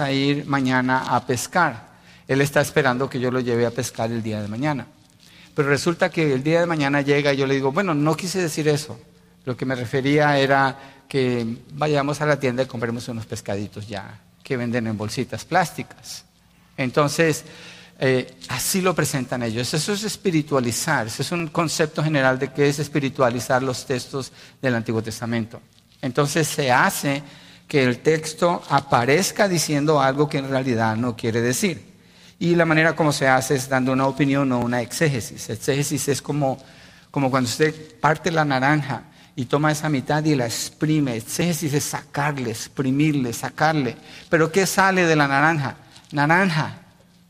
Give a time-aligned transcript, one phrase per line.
[0.00, 1.88] a ir mañana a pescar.
[2.26, 4.86] Él está esperando que yo lo lleve a pescar el día de mañana.
[5.54, 8.40] Pero resulta que el día de mañana llega y yo le digo, bueno, no quise
[8.40, 9.00] decir eso.
[9.44, 14.20] Lo que me refería era que vayamos a la tienda y compremos unos pescaditos ya
[14.42, 16.24] que venden en bolsitas plásticas.
[16.76, 17.44] Entonces,
[17.98, 19.74] eh, así lo presentan ellos.
[19.74, 21.08] Eso es espiritualizar.
[21.08, 24.30] Ese es un concepto general de qué es espiritualizar los textos
[24.62, 25.60] del Antiguo Testamento.
[26.00, 27.22] Entonces se hace
[27.68, 31.86] que el texto aparezca diciendo algo que en realidad no quiere decir.
[32.38, 35.50] Y la manera como se hace es dando una opinión o una exégesis.
[35.50, 36.58] Exégesis es como,
[37.10, 39.02] como cuando usted parte la naranja
[39.36, 41.16] y toma esa mitad y la exprime.
[41.16, 43.96] Exégesis es sacarle, exprimirle, sacarle.
[44.30, 45.76] Pero ¿qué sale de la naranja?
[46.12, 46.78] Naranja.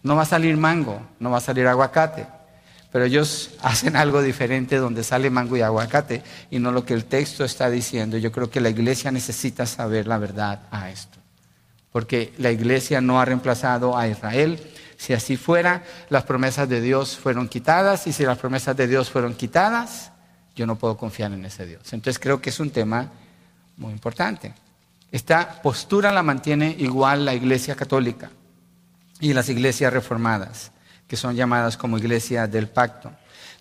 [0.04, 2.37] No va a salir mango, no va a salir aguacate.
[2.92, 7.04] Pero ellos hacen algo diferente donde sale mango y aguacate y no lo que el
[7.04, 8.16] texto está diciendo.
[8.16, 11.18] Yo creo que la iglesia necesita saber la verdad a esto.
[11.92, 14.60] Porque la iglesia no ha reemplazado a Israel.
[14.96, 19.10] Si así fuera, las promesas de Dios fueron quitadas y si las promesas de Dios
[19.10, 20.10] fueron quitadas,
[20.54, 21.92] yo no puedo confiar en ese Dios.
[21.92, 23.10] Entonces creo que es un tema
[23.76, 24.52] muy importante.
[25.10, 28.30] Esta postura la mantiene igual la iglesia católica
[29.20, 30.70] y las iglesias reformadas,
[31.08, 33.10] que son llamadas como iglesias del pacto.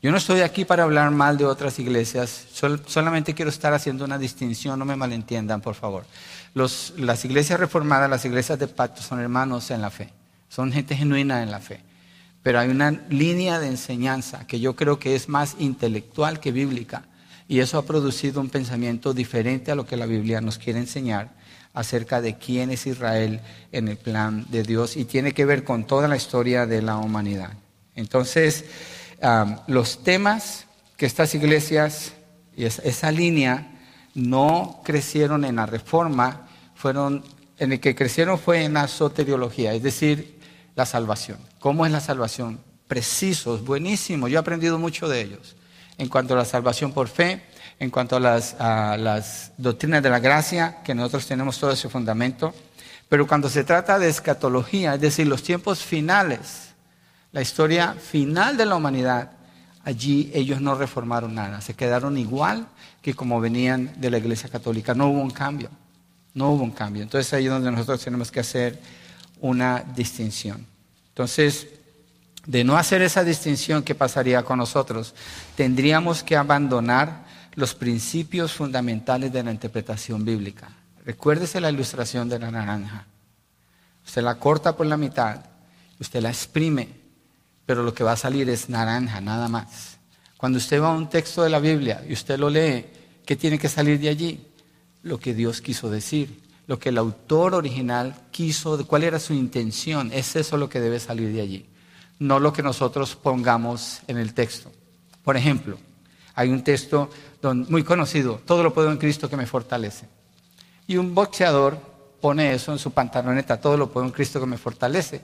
[0.02, 2.46] Yo no estoy aquí para hablar mal de otras iglesias,
[2.86, 6.06] solamente quiero estar haciendo una distinción, no me malentiendan, por favor.
[6.54, 10.14] las iglesias reformadas, las iglesias del pacto son hermanos en la fe,
[10.50, 11.82] son gente genuina en la fe.
[12.44, 17.06] Pero hay una línea de enseñanza que yo creo que es más intelectual que bíblica,
[17.48, 21.30] y eso ha producido un pensamiento diferente a lo que la Biblia nos quiere enseñar
[21.78, 23.40] acerca de quién es Israel
[23.72, 26.98] en el plan de Dios y tiene que ver con toda la historia de la
[26.98, 27.52] humanidad.
[27.94, 28.66] Entonces,
[29.68, 30.66] los temas
[30.98, 32.14] que estas iglesias
[32.56, 33.80] y esa línea
[34.16, 37.24] no crecieron en la reforma, fueron,
[37.60, 40.40] en el que crecieron fue en la soteriología, es decir,
[40.76, 41.38] la salvación.
[41.60, 42.60] ¿Cómo es la salvación?
[42.88, 45.56] Precisos, buenísimos, yo he aprendido mucho de ellos.
[46.00, 47.44] En cuanto a la salvación por fe,
[47.80, 52.54] en cuanto a las, doctrinas de la gracia, que nosotros tenemos todo ese fundamento.
[53.10, 56.70] Pero cuando se trata de escatología, es decir, los tiempos finales,
[57.32, 59.32] la historia final de la humanidad,
[59.84, 62.68] allí ellos no reformaron nada, se quedaron igual
[63.02, 64.94] que como venían de la Iglesia Católica.
[64.94, 65.70] No hubo un cambio,
[66.34, 67.04] no hubo un cambio.
[67.04, 68.82] Entonces ahí es donde nosotros tenemos que hacer
[69.40, 70.66] una distinción.
[71.10, 71.68] Entonces,
[72.46, 75.14] de no hacer esa distinción, ¿qué pasaría con nosotros?
[75.56, 77.27] Tendríamos que abandonar
[77.58, 80.70] los principios fundamentales de la interpretación bíblica.
[81.04, 83.08] Recuérdese la ilustración de la naranja.
[84.06, 85.44] Usted la corta por la mitad,
[86.00, 86.88] usted la exprime,
[87.66, 89.98] pero lo que va a salir es naranja, nada más.
[90.38, 92.86] Cuando usted va a un texto de la Biblia y usted lo lee,
[93.26, 94.40] ¿qué tiene que salir de allí?
[95.02, 100.12] Lo que Dios quiso decir, lo que el autor original quiso, cuál era su intención.
[100.14, 101.66] Es eso lo que debe salir de allí,
[102.20, 104.72] no lo que nosotros pongamos en el texto.
[105.24, 105.80] Por ejemplo,
[106.38, 107.10] hay un texto
[107.68, 110.06] muy conocido, todo lo puedo en Cristo que me fortalece.
[110.86, 111.80] Y un boxeador
[112.22, 115.22] pone eso en su pantaloneta, todo lo puedo en Cristo que me fortalece,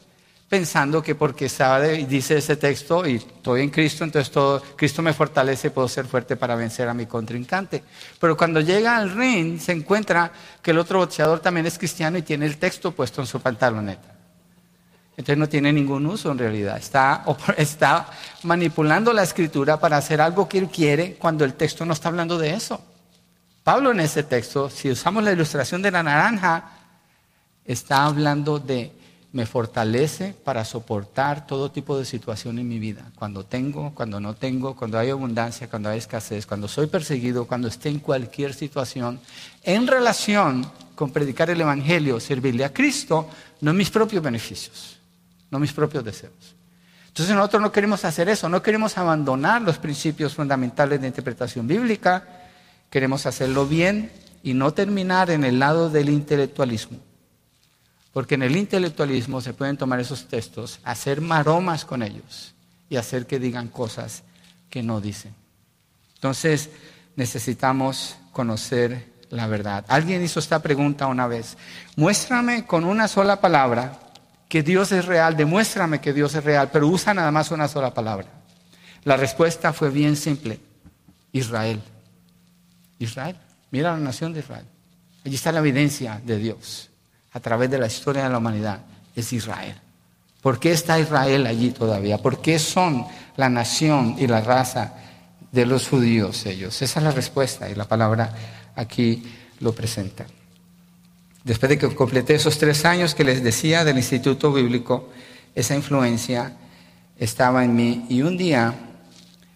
[0.50, 5.04] pensando que porque sabe y dice ese texto y estoy en Cristo, entonces todo Cristo
[5.04, 7.84] me fortalece, puedo ser fuerte para vencer a mi contrincante.
[8.20, 10.32] Pero cuando llega al ring se encuentra
[10.64, 14.13] que el otro boxeador también es cristiano y tiene el texto puesto en su pantaloneta.
[15.16, 16.78] Entonces no tiene ningún uso en realidad.
[16.78, 17.24] Está,
[17.58, 18.08] está
[18.44, 22.38] manipulando la escritura para hacer algo que él quiere cuando el texto no está hablando
[22.38, 22.82] de eso.
[23.64, 26.72] Pablo en ese texto, si usamos la ilustración de la naranja,
[27.64, 28.92] está hablando de
[29.32, 33.12] me fortalece para soportar todo tipo de situación en mi vida.
[33.16, 37.68] Cuando tengo, cuando no tengo, cuando hay abundancia, cuando hay escasez, cuando soy perseguido, cuando
[37.68, 39.20] esté en cualquier situación,
[39.64, 43.28] en relación con predicar el Evangelio, servirle a Cristo,
[43.62, 44.93] no mis propios beneficios
[45.54, 46.56] no mis propios deseos.
[47.10, 52.28] Entonces nosotros no queremos hacer eso, no queremos abandonar los principios fundamentales de interpretación bíblica,
[52.90, 56.98] queremos hacerlo bien y no terminar en el lado del intelectualismo.
[58.14, 62.56] Porque en el intelectualismo se pueden tomar esos textos, hacer maromas con ellos
[62.90, 64.24] y hacer que digan cosas
[64.72, 65.36] que no dicen.
[66.16, 66.72] Entonces
[67.16, 69.86] necesitamos conocer la verdad.
[69.88, 71.58] Alguien hizo esta pregunta una vez.
[71.96, 74.00] Muéstrame con una sola palabra
[74.54, 77.92] que Dios es real, demuéstrame que Dios es real, pero usa nada más una sola
[77.92, 78.28] palabra.
[79.04, 80.60] La respuesta fue bien simple,
[81.32, 81.82] Israel.
[83.00, 83.36] Israel,
[83.72, 84.68] mira la nación de Israel.
[85.26, 86.92] Allí está la evidencia de Dios
[87.32, 88.82] a través de la historia de la humanidad,
[89.16, 89.76] es Israel.
[90.40, 92.20] ¿Por qué está Israel allí todavía?
[92.20, 94.94] ¿Por qué son la nación y la raza
[95.52, 96.80] de los judíos ellos?
[96.80, 98.32] Esa es la respuesta y la palabra
[98.76, 99.24] aquí
[99.62, 100.28] lo presenta.
[101.44, 105.10] Después de que completé esos tres años que les decía del Instituto Bíblico,
[105.56, 106.56] esa influencia
[107.18, 108.06] estaba en mí.
[108.10, 108.74] Y un día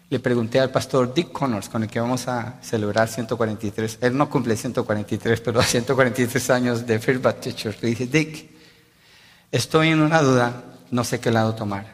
[0.10, 4.30] le pregunté al pastor Dick Connors, con el que vamos a celebrar 143, él no
[4.30, 7.66] cumple 143, pero 143 años de First Baptist.
[7.81, 8.50] Le dije, Dick,
[9.51, 11.86] estoy en una duda, no sé qué lado tomar.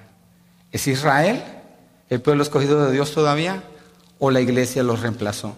[0.71, 1.43] ¿Es Israel
[2.09, 3.63] el pueblo escogido de Dios todavía
[4.17, 5.55] o la iglesia los reemplazó?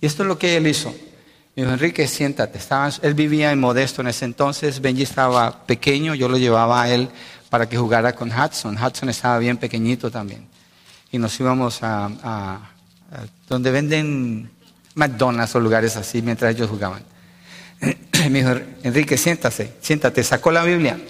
[0.00, 0.92] Y esto es lo que él hizo.
[1.56, 2.58] Me dijo, Enrique, siéntate.
[2.58, 4.80] Estaba, él vivía en Modesto en ese entonces.
[4.80, 7.08] Benji estaba pequeño, yo lo llevaba a él
[7.48, 8.78] para que jugara con Hudson.
[8.82, 10.46] Hudson estaba bien pequeñito también.
[11.10, 12.60] Y nos íbamos a,
[13.48, 14.50] donde venden
[14.94, 17.02] McDonald's o lugares así mientras ellos jugaban.
[18.30, 18.52] Me dijo,
[18.84, 20.22] Enrique, siéntase, siéntate.
[20.22, 21.00] Sacó la Biblia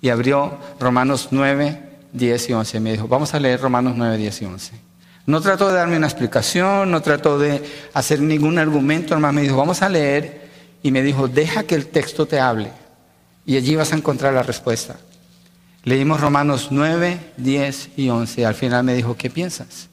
[0.00, 1.82] y abrió Romanos 9,
[2.12, 2.80] 10 y 11.
[2.80, 4.87] Me dijo, vamos a leer Romanos 9, 10 y 11.
[5.28, 9.34] No trató de darme una explicación, no trató de hacer ningún argumento, hermano.
[9.34, 10.48] Me dijo, vamos a leer.
[10.82, 12.72] Y me dijo, deja que el texto te hable.
[13.44, 14.96] Y allí vas a encontrar la respuesta.
[15.84, 18.46] Leímos Romanos 9, 10 y 11.
[18.46, 19.90] Al final me dijo, ¿qué piensas?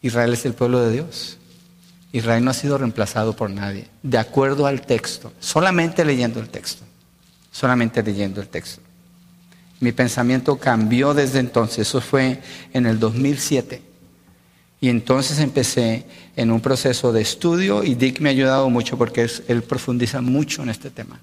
[0.00, 1.36] Israel es el pueblo de Dios.
[2.10, 3.86] Israel no ha sido reemplazado por nadie.
[4.02, 5.30] De acuerdo al texto.
[5.40, 6.86] Solamente leyendo el texto.
[7.52, 8.80] Solamente leyendo el texto.
[9.78, 11.80] Mi pensamiento cambió desde entonces.
[11.86, 12.40] Eso fue
[12.72, 13.82] en el 2007.
[14.80, 16.04] Y entonces empecé
[16.36, 20.62] en un proceso de estudio y Dick me ha ayudado mucho porque él profundiza mucho
[20.62, 21.18] en este tema.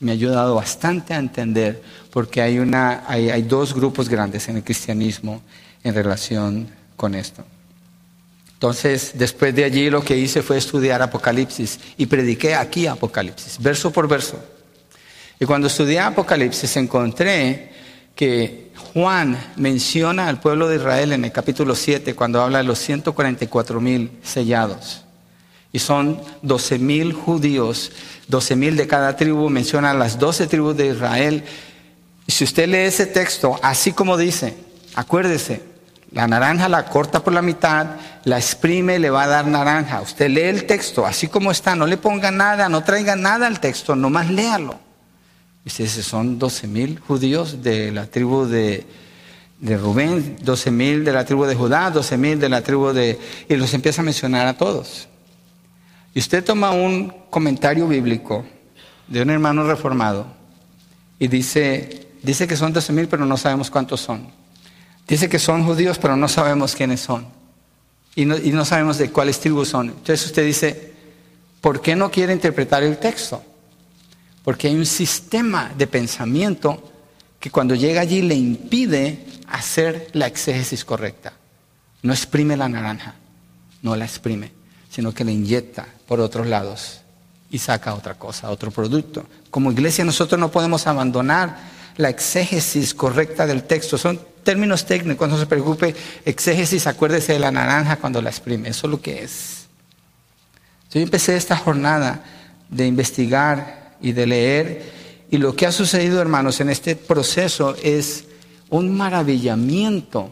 [0.00, 5.42] Me ha ayudado bastante a entender porque hay, dos grupos grandes en el cristianismo
[5.84, 7.44] en relación con esto.
[8.54, 13.90] Entonces, después de allí lo que hice fue estudiar Apocalipsis y prediqué aquí Apocalipsis, verso
[13.90, 14.38] por verso.
[15.38, 17.70] Y cuando estudié Apocalipsis encontré
[18.14, 22.78] que Juan menciona al pueblo de Israel en el capítulo 7 cuando habla de los
[22.78, 25.04] 144 mil sellados.
[25.72, 27.92] Y son 12 mil judíos,
[28.28, 31.44] 12 mil de cada tribu, menciona las 12 tribus de Israel.
[32.26, 34.56] Y si usted lee ese texto, así como dice,
[34.94, 35.62] acuérdese,
[36.12, 37.86] la naranja la corta por la mitad,
[38.24, 40.00] la exprime, le va a dar naranja.
[40.00, 43.60] Usted lee el texto así como está, no le ponga nada, no traiga nada al
[43.60, 44.89] texto, nomás léalo.
[45.64, 48.86] Dice, son 12 mil judíos de la tribu de,
[49.60, 53.18] de Rubén, 12 mil de la tribu de Judá, 12 mil de la tribu de...
[53.48, 55.08] Y los empieza a mencionar a todos.
[56.14, 58.44] Y usted toma un comentario bíblico
[59.06, 60.26] de un hermano reformado
[61.18, 64.28] y dice, dice que son 12 mil, pero no sabemos cuántos son.
[65.06, 67.26] Dice que son judíos, pero no sabemos quiénes son.
[68.14, 69.88] Y no, y no sabemos de cuáles tribus son.
[69.88, 70.92] Entonces usted dice,
[71.60, 73.42] ¿por qué no quiere interpretar el texto?
[74.44, 76.90] Porque hay un sistema de pensamiento
[77.38, 81.32] que cuando llega allí le impide hacer la exégesis correcta.
[82.02, 83.14] No exprime la naranja,
[83.82, 84.52] no la exprime,
[84.90, 87.00] sino que la inyecta por otros lados
[87.50, 89.26] y saca otra cosa, otro producto.
[89.50, 91.56] Como iglesia nosotros no podemos abandonar
[91.96, 93.98] la exégesis correcta del texto.
[93.98, 95.94] Son términos técnicos, no se preocupe.
[96.24, 99.66] Exégesis, acuérdese de la naranja cuando la exprime, eso es lo que es.
[100.92, 102.24] Yo empecé esta jornada
[102.68, 104.92] de investigar y de leer.
[105.30, 108.24] Y lo que ha sucedido, hermanos, en este proceso es
[108.68, 110.30] un maravillamiento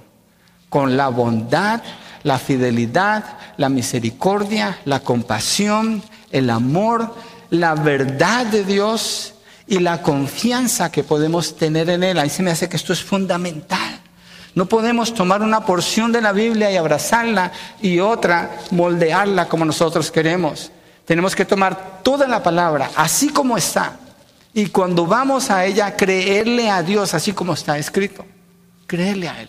[0.68, 1.82] con la bondad,
[2.22, 7.14] la fidelidad, la misericordia, la compasión, el amor,
[7.50, 9.34] la verdad de Dios
[9.66, 12.18] y la confianza que podemos tener en Él.
[12.18, 14.00] Ahí se me hace que esto es fundamental.
[14.54, 20.10] No podemos tomar una porción de la Biblia y abrazarla y otra moldearla como nosotros
[20.10, 20.72] queremos.
[21.08, 23.96] Tenemos que tomar toda la palabra así como está.
[24.52, 28.26] Y cuando vamos a ella, creerle a Dios así como está escrito.
[28.86, 29.48] Creerle a Él.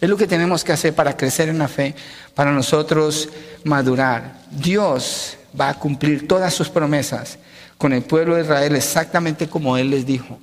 [0.00, 1.96] Es lo que tenemos que hacer para crecer en la fe,
[2.32, 3.28] para nosotros
[3.64, 4.38] madurar.
[4.52, 7.38] Dios va a cumplir todas sus promesas
[7.76, 10.38] con el pueblo de Israel exactamente como Él les dijo.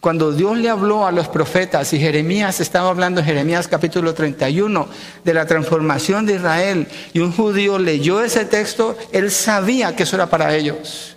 [0.00, 4.88] Cuando Dios le habló a los profetas y Jeremías estaba hablando Jeremías capítulo 31
[5.24, 10.14] de la transformación de Israel y un judío leyó ese texto, él sabía que eso
[10.14, 11.16] era para ellos.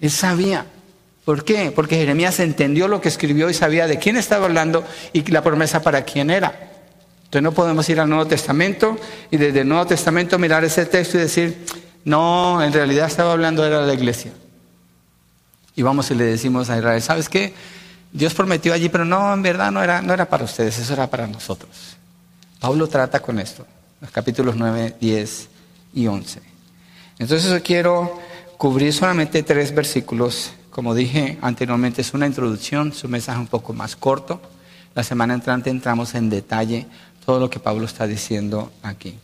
[0.00, 0.64] Él sabía.
[1.26, 1.70] ¿Por qué?
[1.70, 5.82] Porque Jeremías entendió lo que escribió y sabía de quién estaba hablando y la promesa
[5.82, 6.70] para quién era.
[7.24, 8.98] Entonces no podemos ir al Nuevo Testamento
[9.30, 11.64] y desde el Nuevo Testamento mirar ese texto y decir,
[12.04, 14.32] no, en realidad estaba hablando era la iglesia.
[15.74, 17.54] Y vamos y le decimos a Israel, ¿sabes qué?
[18.12, 21.08] Dios prometió allí, pero no, en verdad no era, no era para ustedes, eso era
[21.08, 21.96] para nosotros.
[22.60, 23.66] Pablo trata con esto,
[24.00, 25.48] los capítulos 9, 10
[25.94, 26.40] y 11.
[27.18, 28.20] Entonces yo quiero
[28.58, 30.52] cubrir solamente tres versículos.
[30.70, 34.40] Como dije anteriormente, es una introducción, es un mensaje un poco más corto.
[34.94, 36.86] La semana entrante entramos en detalle
[37.24, 39.18] todo lo que Pablo está diciendo aquí.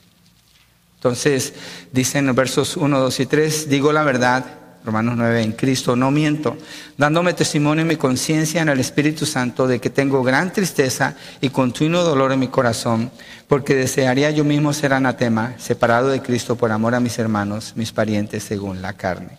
[0.97, 1.55] Entonces,
[1.93, 4.45] dice en los versos 1, 2 y 3, digo la verdad,
[4.89, 6.57] Romanos 9, en Cristo no miento,
[6.97, 11.51] dándome testimonio en mi conciencia en el Espíritu Santo de que tengo gran tristeza y
[11.51, 13.11] continuo dolor en mi corazón,
[13.49, 17.93] porque desearía yo mismo ser anatema, separado de Cristo por amor a mis hermanos, mis
[17.93, 19.37] parientes según la carne.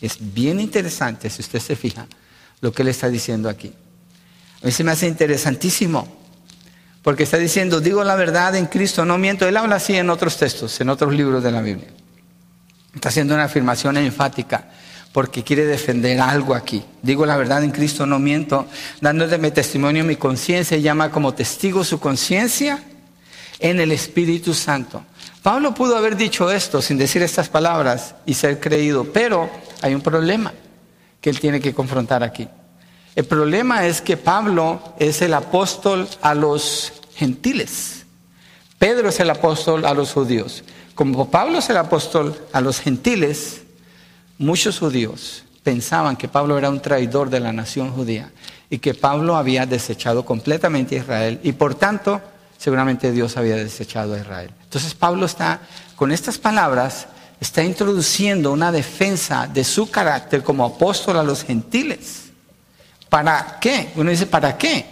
[0.00, 2.08] Es bien interesante, si usted se fija,
[2.60, 3.72] lo que él está diciendo aquí.
[4.62, 6.08] A mí se me hace interesantísimo,
[7.02, 9.46] porque está diciendo, digo la verdad en Cristo, no miento.
[9.46, 11.86] Él habla así en otros textos, en otros libros de la Biblia.
[12.96, 14.64] Está haciendo una afirmación enfática
[15.12, 16.82] porque quiere defender algo aquí.
[17.02, 18.66] Digo la verdad en Cristo, no miento,
[19.02, 22.82] dándole testimonio mi conciencia, llama como testigo su conciencia
[23.58, 25.04] en el Espíritu Santo.
[25.42, 29.50] Pablo pudo haber dicho esto sin decir estas palabras y ser creído, pero
[29.82, 30.54] hay un problema
[31.20, 32.48] que él tiene que confrontar aquí.
[33.14, 38.06] El problema es que Pablo es el apóstol a los gentiles.
[38.78, 40.64] Pedro es el apóstol a los judíos.
[40.96, 43.60] Como Pablo es el apóstol a los gentiles,
[44.38, 48.32] muchos judíos pensaban que Pablo era un traidor de la nación judía
[48.70, 52.22] y que Pablo había desechado completamente a Israel y por tanto
[52.56, 54.50] seguramente Dios había desechado a Israel.
[54.64, 55.60] Entonces Pablo está
[55.96, 57.08] con estas palabras
[57.42, 62.30] está introduciendo una defensa de su carácter como apóstol a los gentiles.
[63.10, 63.90] ¿Para qué?
[63.96, 64.86] Uno dice, ¿para qué?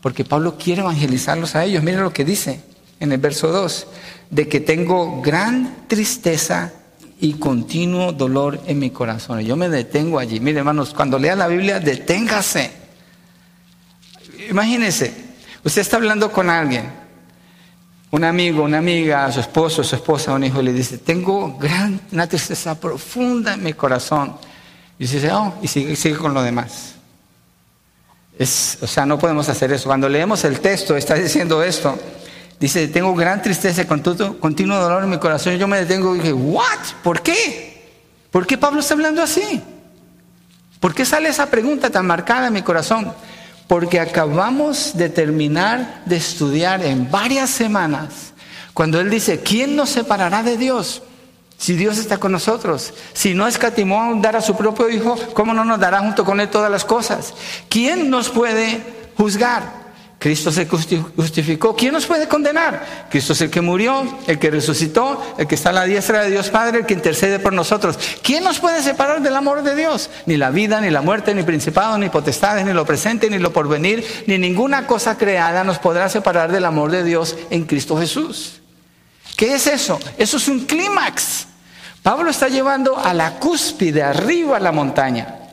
[0.00, 1.82] Porque Pablo quiere evangelizarlos a ellos.
[1.82, 2.62] Miren lo que dice
[3.04, 3.86] en el verso 2
[4.30, 6.72] de que tengo gran tristeza
[7.20, 9.40] y continuo dolor en mi corazón.
[9.40, 10.40] Yo me detengo allí.
[10.40, 12.72] Mire, hermanos, cuando lea la Biblia, deténgase.
[14.50, 15.14] Imagínese,
[15.62, 16.90] usted está hablando con alguien,
[18.10, 22.00] un amigo, una amiga, su esposo, su esposa, un hijo, y le dice, tengo gran,
[22.12, 24.36] una tristeza profunda en mi corazón.
[24.98, 26.94] Y dice, oh, y sigue, sigue con lo demás.
[28.38, 29.88] O sea, no podemos hacer eso.
[29.88, 31.96] Cuando leemos el texto, está diciendo esto.
[32.60, 35.56] Dice, tengo gran tristeza y continuo dolor en mi corazón.
[35.56, 36.78] Yo me detengo y dije, ¿what?
[37.02, 37.90] ¿Por qué?
[38.30, 39.62] ¿Por qué Pablo está hablando así?
[40.80, 43.12] ¿Por qué sale esa pregunta tan marcada en mi corazón?
[43.66, 48.34] Porque acabamos de terminar de estudiar en varias semanas
[48.74, 51.02] cuando él dice, ¿quién nos separará de Dios?
[51.56, 55.64] Si Dios está con nosotros, si no escatimó dar a su propio Hijo, ¿cómo no
[55.64, 57.32] nos dará junto con Él todas las cosas?
[57.68, 59.83] ¿Quién nos puede juzgar?
[60.24, 61.76] Cristo se justificó.
[61.76, 63.06] ¿Quién nos puede condenar?
[63.10, 66.30] Cristo es el que murió, el que resucitó, el que está a la diestra de
[66.30, 67.98] Dios Padre, el que intercede por nosotros.
[68.22, 70.08] ¿Quién nos puede separar del amor de Dios?
[70.24, 73.52] Ni la vida, ni la muerte, ni principado, ni potestades, ni lo presente, ni lo
[73.52, 78.62] porvenir, ni ninguna cosa creada nos podrá separar del amor de Dios en Cristo Jesús.
[79.36, 80.00] ¿Qué es eso?
[80.16, 81.48] Eso es un clímax.
[82.02, 85.43] Pablo está llevando a la cúspide, arriba a la montaña.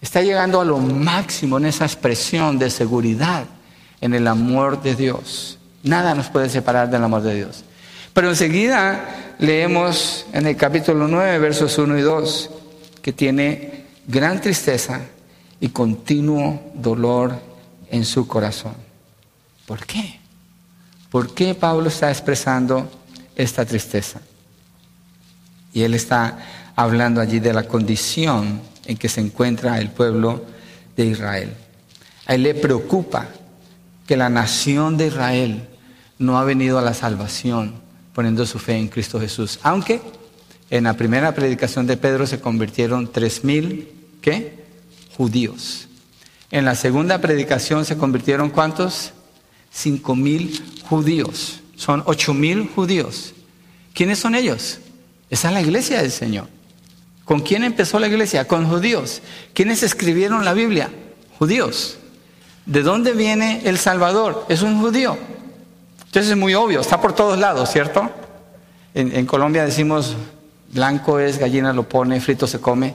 [0.00, 3.44] Está llegando a lo máximo en esa expresión de seguridad
[4.00, 5.58] en el amor de Dios.
[5.82, 7.64] Nada nos puede separar del amor de Dios.
[8.12, 12.50] Pero enseguida leemos en el capítulo 9, versos 1 y 2,
[13.02, 15.00] que tiene gran tristeza
[15.60, 17.40] y continuo dolor
[17.90, 18.74] en su corazón.
[19.66, 20.18] ¿Por qué?
[21.10, 22.88] ¿Por qué Pablo está expresando
[23.34, 24.20] esta tristeza?
[25.72, 26.38] Y él está
[26.76, 30.44] hablando allí de la condición en que se encuentra el pueblo
[30.96, 31.54] de Israel.
[32.26, 33.28] A él le preocupa
[34.06, 35.68] que la nación de Israel
[36.18, 37.74] no ha venido a la salvación
[38.14, 40.00] poniendo su fe en Cristo Jesús, aunque
[40.70, 43.88] en la primera predicación de Pedro se convirtieron tres mil,
[44.20, 44.64] ¿qué?
[45.16, 45.86] Judíos.
[46.50, 49.12] En la segunda predicación se convirtieron cuántos?
[49.70, 51.60] Cinco mil judíos.
[51.76, 53.34] Son ocho mil judíos.
[53.92, 54.78] ¿Quiénes son ellos?
[55.30, 56.48] Esa es la iglesia del Señor.
[57.28, 58.46] ¿Con quién empezó la iglesia?
[58.46, 59.20] Con judíos.
[59.52, 60.88] ¿Quiénes escribieron la Biblia?
[61.38, 61.98] Judíos.
[62.64, 64.46] ¿De dónde viene el Salvador?
[64.48, 65.18] Es un judío.
[66.06, 68.10] Entonces es muy obvio, está por todos lados, ¿cierto?
[68.94, 70.16] En, Colombia decimos,
[70.72, 72.94] blanco es, gallina lo pone, frito se come.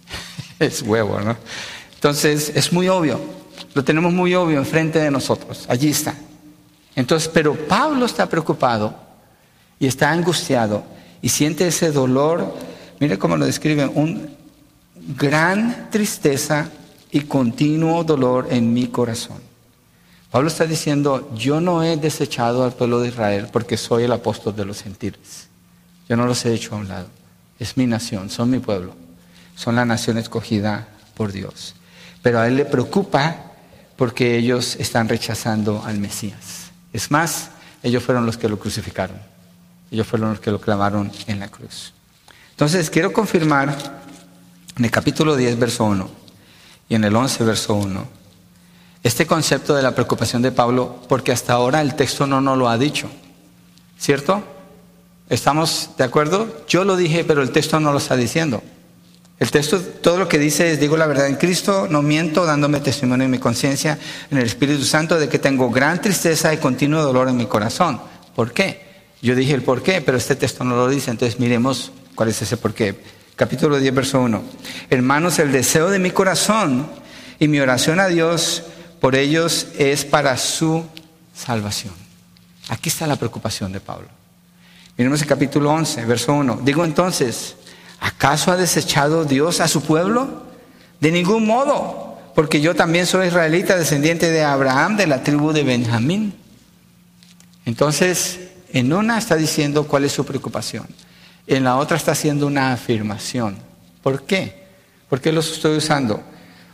[0.58, 1.34] es huevo, ¿no?
[1.94, 3.18] Entonces es muy obvio,
[3.72, 6.14] lo tenemos muy obvio enfrente de nosotros, allí está.
[6.94, 8.94] Entonces, pero Pablo está preocupado
[9.78, 10.84] y está angustiado
[11.22, 12.54] y siente ese dolor
[13.02, 14.30] Mire cómo lo describen, un
[15.18, 16.70] gran tristeza
[17.10, 19.38] y continuo dolor en mi corazón.
[20.30, 24.54] Pablo está diciendo, yo no he desechado al pueblo de Israel porque soy el apóstol
[24.54, 25.48] de los gentiles.
[26.08, 27.08] Yo no los he hecho a un lado.
[27.58, 28.94] Es mi nación, son mi pueblo.
[29.56, 31.74] Son la nación escogida por Dios.
[32.22, 33.50] Pero a él le preocupa
[33.96, 36.70] porque ellos están rechazando al Mesías.
[36.92, 37.50] Es más,
[37.82, 39.16] ellos fueron los que lo crucificaron.
[39.90, 41.94] Ellos fueron los que lo clamaron en la cruz.
[42.52, 44.00] Entonces, quiero confirmar
[44.76, 46.08] en el capítulo 10, verso 1
[46.88, 48.06] y en el 11, verso 1,
[49.02, 52.68] este concepto de la preocupación de Pablo, porque hasta ahora el texto no nos lo
[52.68, 53.10] ha dicho,
[53.98, 54.42] ¿cierto?
[55.28, 56.64] ¿Estamos de acuerdo?
[56.68, 58.62] Yo lo dije, pero el texto no lo está diciendo.
[59.38, 62.78] El texto, todo lo que dice es, digo la verdad en Cristo, no miento, dándome
[62.78, 63.98] testimonio en mi conciencia,
[64.30, 68.00] en el Espíritu Santo, de que tengo gran tristeza y continuo dolor en mi corazón.
[68.36, 68.82] ¿Por qué?
[69.20, 72.42] Yo dije el por qué, pero este texto no lo dice, entonces miremos cuál es
[72.42, 73.00] ese por qué.
[73.36, 74.42] Capítulo 10, verso 1.
[74.90, 76.88] Hermanos, el deseo de mi corazón
[77.38, 78.64] y mi oración a Dios
[79.00, 80.84] por ellos es para su
[81.34, 81.94] salvación.
[82.68, 84.08] Aquí está la preocupación de Pablo.
[84.96, 86.60] Miremos el capítulo 11, verso 1.
[86.62, 87.56] Digo entonces,
[88.02, 90.42] ¿Acaso ha desechado Dios a su pueblo?
[90.98, 95.62] De ningún modo, porque yo también soy israelita, descendiente de Abraham, de la tribu de
[95.62, 96.34] Benjamín.
[97.64, 98.40] Entonces,
[98.72, 100.84] en una está diciendo cuál es su preocupación,
[101.46, 103.56] en la otra está haciendo una afirmación.
[104.02, 104.62] ¿Por qué?
[105.08, 106.22] ¿Por qué los estoy usando?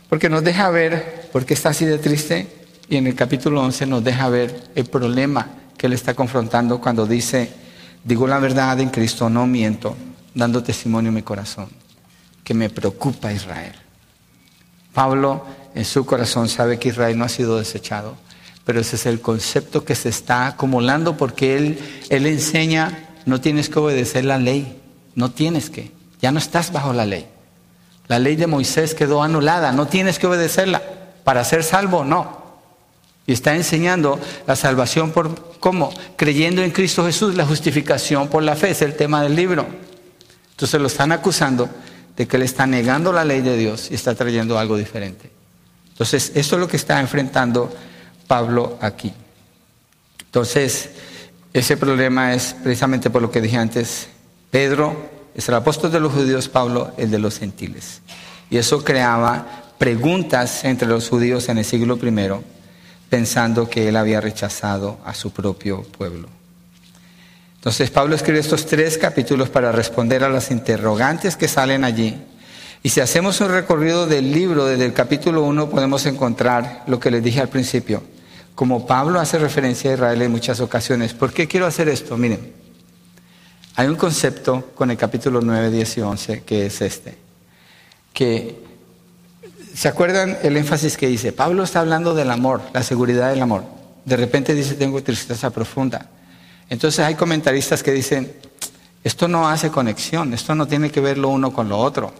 [0.07, 2.47] Porque nos deja ver por qué está así de triste
[2.89, 5.47] y en el capítulo 11 nos deja ver el problema
[5.77, 7.51] que él está confrontando cuando dice,
[8.03, 9.95] digo la verdad en Cristo, no miento
[10.33, 11.69] dando testimonio en mi corazón,
[12.43, 13.73] que me preocupa Israel.
[14.93, 15.45] Pablo
[15.75, 18.15] en su corazón sabe que Israel no ha sido desechado,
[18.65, 23.69] pero ese es el concepto que se está acumulando porque él, él enseña, no tienes
[23.69, 24.81] que obedecer la ley,
[25.15, 27.27] no tienes que, ya no estás bajo la ley.
[28.07, 30.81] La ley de Moisés quedó anulada, no tienes que obedecerla.
[31.23, 32.39] Para ser salvo, no.
[33.27, 35.93] Y está enseñando la salvación por cómo?
[36.15, 39.67] Creyendo en Cristo Jesús, la justificación por la fe, es el tema del libro.
[40.51, 41.69] Entonces lo están acusando
[42.17, 45.29] de que él está negando la ley de Dios y está trayendo algo diferente.
[45.89, 47.71] Entonces, esto es lo que está enfrentando
[48.25, 49.13] Pablo aquí.
[50.25, 50.89] Entonces,
[51.53, 54.07] ese problema es precisamente por lo que dije antes.
[54.51, 58.01] Pedro es el apóstol de los judíos, Pablo el de los gentiles.
[58.49, 62.29] Y eso creaba preguntas entre los judíos en el siglo I,
[63.09, 66.27] pensando que él había rechazado a su propio pueblo.
[67.55, 72.15] Entonces Pablo escribe estos tres capítulos para responder a las interrogantes que salen allí.
[72.83, 77.11] Y si hacemos un recorrido del libro desde el capítulo 1 podemos encontrar lo que
[77.11, 78.01] les dije al principio.
[78.59, 81.13] Como Pablo hace referencia a Israel en muchas ocasiones.
[81.13, 82.17] ¿Por qué quiero hacer esto?
[82.17, 82.51] Miren,
[83.77, 87.17] hay un concepto con el capítulo 9, 10 y 11 que es este.
[88.11, 88.61] Que,
[89.73, 91.31] ¿se acuerdan el énfasis que dice?
[91.31, 93.63] Pablo está hablando del amor, la seguridad del amor.
[94.03, 96.09] De repente dice, tengo tristeza profunda.
[96.67, 98.29] Entonces hay comentaristas que dicen,
[99.05, 102.11] esto no hace conexión, esto no tiene que ver lo uno con lo otro.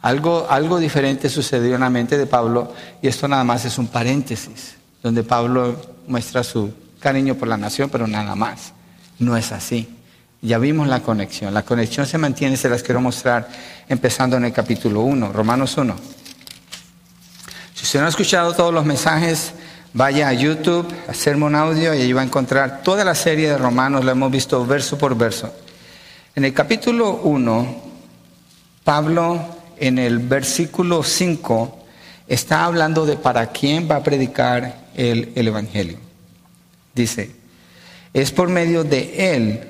[0.00, 3.88] Algo, algo diferente sucedió en la mente de Pablo y esto nada más es un
[3.88, 8.72] paréntesis, donde Pablo muestra su cariño por la nación, pero nada más.
[9.18, 9.88] No es así.
[10.42, 11.52] Ya vimos la conexión.
[11.52, 13.48] La conexión se mantiene, se las quiero mostrar
[13.88, 15.96] empezando en el capítulo 1, Romanos 1.
[17.74, 19.52] Si usted no ha escuchado todos los mensajes,
[19.92, 23.58] Vaya a YouTube, a Sermon Audio y ahí va a encontrar toda la serie de
[23.58, 25.52] Romanos, la hemos visto verso por verso.
[26.36, 27.82] En el capítulo 1,
[28.84, 29.40] Pablo
[29.76, 31.78] en el versículo 5
[32.28, 35.98] está hablando de para quién va a predicar el, el Evangelio.
[36.94, 37.30] Dice,
[38.12, 39.60] es por medio de él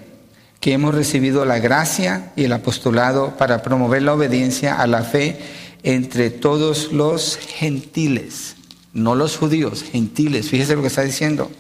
[0.60, 5.38] que hemos recibido la gracia y el apostolado para promover la obediencia a la fe
[5.82, 8.56] entre todos los gentiles
[8.92, 11.50] no los judíos, gentiles, fíjese lo que está diciendo,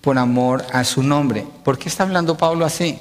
[0.00, 1.44] por amor a su nombre.
[1.64, 2.98] ¿Por qué está hablando Pablo así?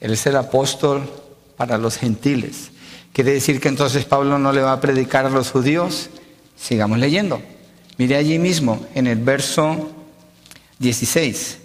[0.00, 1.08] Él es el apóstol
[1.56, 2.70] para los gentiles.
[3.12, 6.08] ¿Quiere decir que entonces Pablo no le va a predicar a los judíos?
[6.56, 7.42] Sigamos leyendo.
[7.98, 9.90] Mire allí mismo, en el verso
[10.78, 11.58] 16,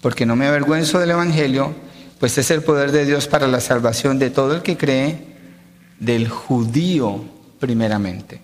[0.00, 1.74] porque no me avergüenzo del Evangelio,
[2.18, 5.28] pues es el poder de Dios para la salvación de todo el que cree,
[5.98, 7.24] del judío
[7.58, 8.40] primeramente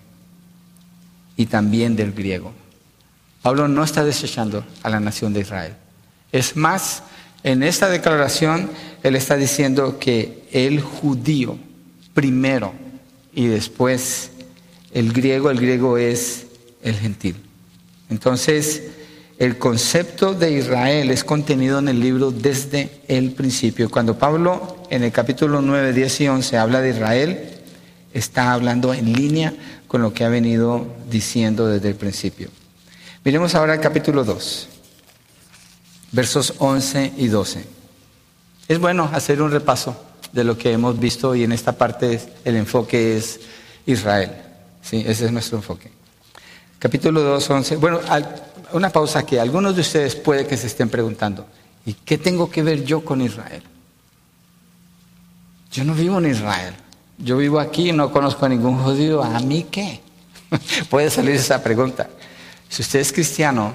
[1.37, 2.53] y también del griego.
[3.41, 5.73] Pablo no está desechando a la nación de Israel.
[6.31, 7.03] Es más,
[7.43, 8.69] en esta declaración
[9.03, 11.57] él está diciendo que el judío
[12.13, 12.73] primero
[13.33, 14.31] y después
[14.91, 16.44] el griego, el griego es
[16.85, 17.35] el gentil.
[18.09, 18.83] Entonces,
[19.37, 23.89] el concepto de Israel es contenido en el libro desde el principio.
[23.89, 27.49] Cuando Pablo en el capítulo 9, 10 y 11 habla de Israel,
[28.13, 29.53] está hablando en línea
[29.87, 32.49] con lo que ha venido diciendo desde el principio.
[33.25, 34.67] Miremos ahora el capítulo 2,
[36.13, 37.65] versos 11 y 12.
[38.67, 39.99] Es bueno hacer un repaso
[40.31, 43.39] de lo que hemos visto y en esta parte el enfoque es
[43.85, 44.31] Israel.
[44.81, 45.91] Sí, ese es nuestro enfoque.
[46.79, 47.75] Capítulo 2, 11.
[47.77, 47.99] Bueno,
[48.73, 51.45] una pausa que algunos de ustedes puede que se estén preguntando.
[51.85, 53.63] ¿Y qué tengo que ver yo con Israel?
[55.71, 56.73] Yo no vivo en Israel.
[57.17, 60.01] Yo vivo aquí, no conozco a ningún judío, ¿a mí qué?
[60.89, 62.09] Puede salir esa pregunta.
[62.67, 63.73] Si usted es cristiano,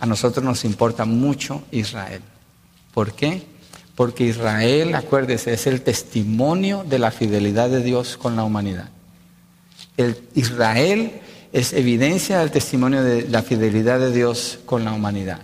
[0.00, 2.20] a nosotros nos importa mucho Israel.
[2.92, 3.46] ¿Por qué?
[3.94, 8.90] Porque Israel, acuérdese, es el testimonio de la fidelidad de Dios con la humanidad.
[9.96, 11.21] El Israel
[11.52, 15.42] es evidencia del testimonio de la fidelidad de Dios con la humanidad.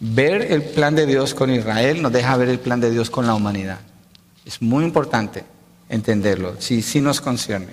[0.00, 3.26] Ver el plan de Dios con Israel nos deja ver el plan de Dios con
[3.26, 3.78] la humanidad.
[4.44, 5.44] Es muy importante
[5.88, 7.72] entenderlo, si sí, nos concierne.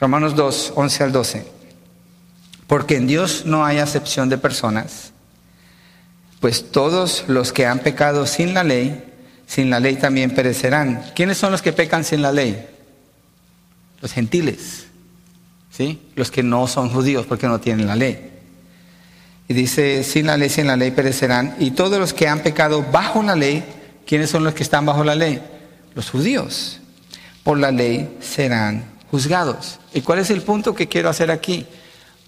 [0.00, 1.46] Romanos 2, 11 al 12.
[2.66, 5.12] Porque en Dios no hay acepción de personas,
[6.40, 9.04] pues todos los que han pecado sin la ley,
[9.46, 11.04] sin la ley también perecerán.
[11.14, 12.66] ¿Quiénes son los que pecan sin la ley?
[14.00, 14.86] Los gentiles,
[15.72, 16.00] ¿sí?
[16.14, 18.30] Los que no son judíos porque no tienen la ley.
[19.48, 21.56] Y dice, sin la ley, sin la ley perecerán.
[21.58, 23.64] Y todos los que han pecado bajo la ley,
[24.06, 25.42] ¿quiénes son los que están bajo la ley?
[25.94, 26.78] Los judíos.
[27.42, 29.80] Por la ley serán juzgados.
[29.92, 31.66] ¿Y cuál es el punto que quiero hacer aquí?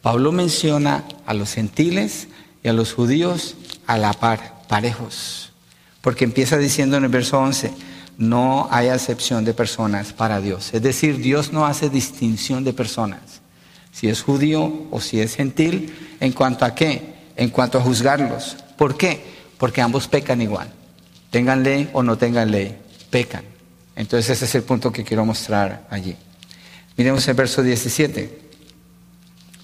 [0.03, 2.29] Pablo menciona a los gentiles
[2.63, 3.55] y a los judíos
[3.87, 5.53] a la par, parejos.
[6.01, 7.73] Porque empieza diciendo en el verso 11,
[8.17, 10.71] no hay acepción de personas para Dios.
[10.73, 13.41] Es decir, Dios no hace distinción de personas.
[13.93, 17.15] Si es judío o si es gentil, ¿en cuanto a qué?
[17.37, 18.57] En cuanto a juzgarlos.
[18.77, 19.23] ¿Por qué?
[19.59, 20.73] Porque ambos pecan igual.
[21.31, 22.77] Tengan ley o no tengan ley,
[23.11, 23.45] pecan.
[23.97, 26.17] Entonces ese es el punto que quiero mostrar allí.
[26.97, 28.41] Miremos el verso 17.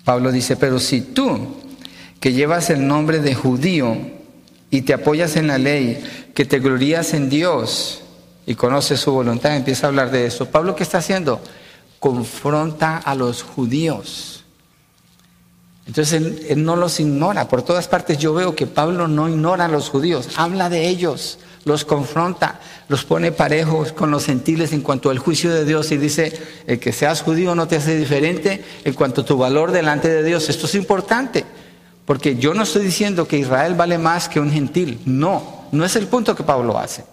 [0.04, 1.56] Pablo dice, pero si tú,
[2.18, 3.96] que llevas el nombre de judío
[4.70, 6.02] y te apoyas en la ley,
[6.34, 8.02] que te glorías en Dios
[8.46, 10.46] y conoces su voluntad, empieza a hablar de eso.
[10.46, 11.40] Pablo, ¿qué está haciendo?
[11.98, 14.44] Confronta a los judíos.
[15.87, 17.48] Entonces él, no los ignora.
[17.48, 21.38] Por todas partes yo veo que Pablo no ignora a los judíos, habla de ellos
[21.64, 25.98] los confronta, los pone parejos con los gentiles en cuanto al juicio de Dios y
[25.98, 26.33] dice,
[26.66, 30.22] el que seas judío no te hace diferente en cuanto a tu valor delante de
[30.22, 30.48] Dios.
[30.48, 31.44] Esto es importante,
[32.05, 35.96] porque yo no estoy diciendo que Israel vale más que un gentil, no, no es
[35.96, 37.05] el punto que Pablo hace.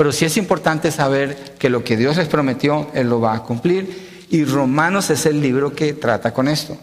[0.00, 3.42] Pero sí es importante saber que lo que Dios les prometió, Él lo va a
[3.42, 4.24] cumplir.
[4.30, 6.74] Y Romanos es el libro que trata con esto.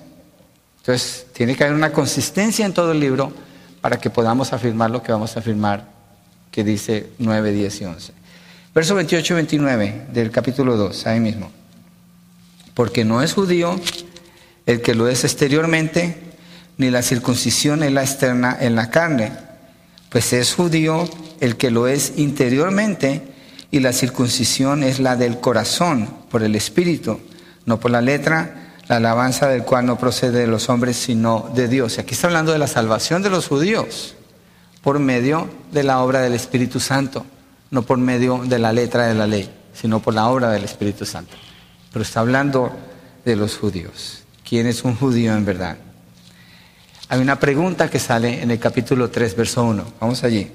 [0.82, 3.34] Entonces, tiene que haber una consistencia en todo el libro
[3.82, 5.90] para que podamos afirmar lo que vamos a afirmar
[6.52, 8.14] que dice 9, 10 y 11.
[8.76, 11.50] Verso 28 y 29 del capítulo 2, ahí mismo.
[12.76, 13.82] Porque no es judío
[14.68, 16.18] el que lo es exteriormente,
[16.78, 19.32] ni la circuncisión es la externa en la carne,
[20.12, 23.22] pues es judío el que lo es interiormente,
[23.72, 27.20] y la circuncisión es la del corazón, por el espíritu,
[27.66, 31.68] no por la letra, la alabanza del cual no procede de los hombres, sino de
[31.68, 31.98] Dios.
[31.98, 34.16] Y aquí está hablando de la salvación de los judíos
[34.82, 37.26] por medio de la obra del Espíritu Santo,
[37.72, 41.06] no por medio de la letra de la ley, sino por la obra del Espíritu
[41.06, 41.36] Santo.
[41.92, 42.72] Pero está hablando
[43.26, 44.24] de los judíos.
[44.48, 45.78] ¿Quién es un judío en verdad?
[47.10, 49.84] Hay una pregunta que sale en el capítulo 3, verso 1.
[50.00, 50.50] Vamos allí.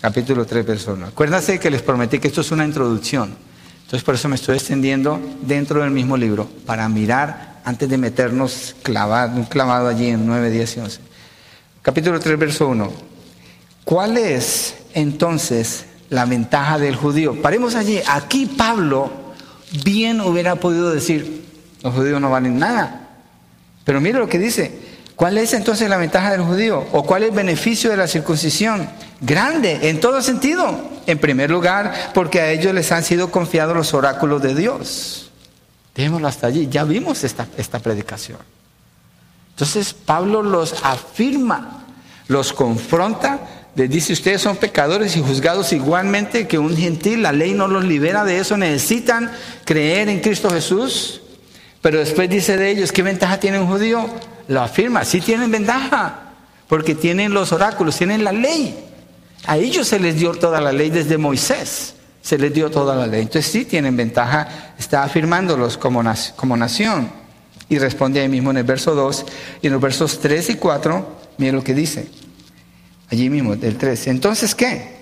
[0.00, 1.06] Capítulo 3, verso 1.
[1.06, 3.34] Acuérdense que les prometí que esto es una introducción.
[3.84, 8.76] Entonces por eso me estoy extendiendo dentro del mismo libro, para mirar antes de meternos
[8.82, 11.00] clavado, un clavado allí en 9, 10 y 11.
[11.82, 12.92] Capítulo 3, verso 1.
[13.84, 17.40] ¿Cuál es entonces la ventaja del judío?
[17.40, 18.00] Paremos allí.
[18.08, 19.10] Aquí Pablo
[19.84, 21.44] bien hubiera podido decir,
[21.82, 23.08] los judíos no valen nada.
[23.84, 24.86] Pero mire lo que dice.
[25.14, 26.84] ¿Cuál es entonces la ventaja del judío?
[26.92, 28.88] ¿O cuál es el beneficio de la circuncisión?
[29.20, 30.96] Grande, en todo sentido.
[31.06, 35.30] En primer lugar, porque a ellos les han sido confiados los oráculos de Dios.
[35.94, 36.68] Dejémoslo hasta allí.
[36.70, 38.38] Ya vimos esta, esta predicación.
[39.50, 41.84] Entonces Pablo los afirma,
[42.28, 43.40] los confronta
[43.76, 47.84] les dice, ustedes son pecadores y juzgados igualmente que un gentil, la ley no los
[47.84, 49.30] libera de eso, necesitan
[49.66, 51.20] creer en Cristo Jesús.
[51.82, 54.08] Pero después dice de ellos, ¿qué ventaja tiene un judío?
[54.48, 56.20] Lo afirma, sí tienen ventaja,
[56.68, 58.85] porque tienen los oráculos, tienen la ley.
[59.44, 63.06] A ellos se les dio toda la ley desde Moisés, se les dio toda la
[63.06, 63.22] ley.
[63.22, 66.02] Entonces sí tienen ventaja, está afirmándolos como,
[66.36, 67.10] como nación.
[67.68, 69.26] Y responde ahí mismo en el verso 2
[69.62, 72.08] y en los versos 3 y 4, mire lo que dice
[73.10, 74.10] allí mismo, del 13.
[74.10, 74.96] Entonces, ¿qué?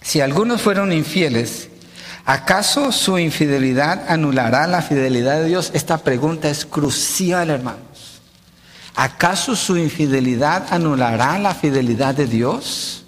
[0.00, 1.68] Si algunos fueron infieles,
[2.24, 5.70] ¿acaso su infidelidad anulará la fidelidad de Dios?
[5.74, 8.20] Esta pregunta es crucial, hermanos.
[8.94, 13.01] ¿Acaso su infidelidad anulará la fidelidad de Dios?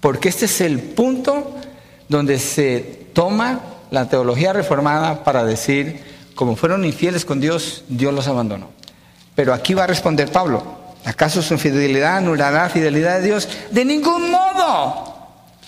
[0.00, 1.56] Porque este es el punto
[2.08, 6.02] donde se toma la teología reformada para decir,
[6.34, 8.70] como fueron infieles con Dios, Dios los abandonó.
[9.34, 13.48] Pero aquí va a responder Pablo, ¿Acaso su infidelidad anulará la fidelidad de Dios?
[13.70, 15.16] De ningún modo.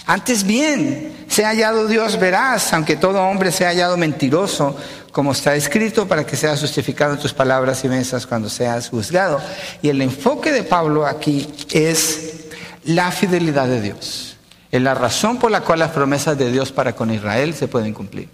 [0.07, 4.77] Antes bien, se ha hallado Dios veraz, aunque todo hombre sea hallado mentiroso,
[5.13, 9.41] como está escrito, para que seas justificado en tus palabras y mesas cuando seas juzgado.
[9.81, 12.40] Y el enfoque de Pablo aquí es
[12.85, 14.37] la fidelidad de Dios.
[14.71, 17.93] Es la razón por la cual las promesas de Dios para con Israel se pueden
[17.93, 18.29] cumplir.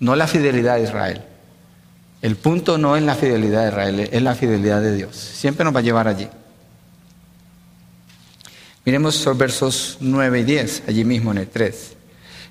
[0.00, 1.24] No la fidelidad de Israel.
[2.22, 5.16] El punto no es la fidelidad de Israel, es la fidelidad de Dios.
[5.16, 6.28] Siempre nos va a llevar allí.
[8.84, 11.96] Miremos los versos 9 y 10, allí mismo en el 3.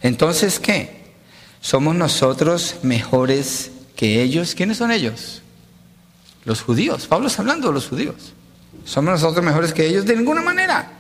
[0.02, 1.13] Entonces, ¿qué?
[1.62, 4.56] ¿Somos nosotros mejores que ellos?
[4.56, 5.42] ¿Quiénes son ellos?
[6.46, 7.06] Los judíos.
[7.08, 8.34] Pablo está hablando de los judíos.
[8.86, 10.06] ¿Somos nosotros mejores que ellos?
[10.06, 10.99] De ninguna manera.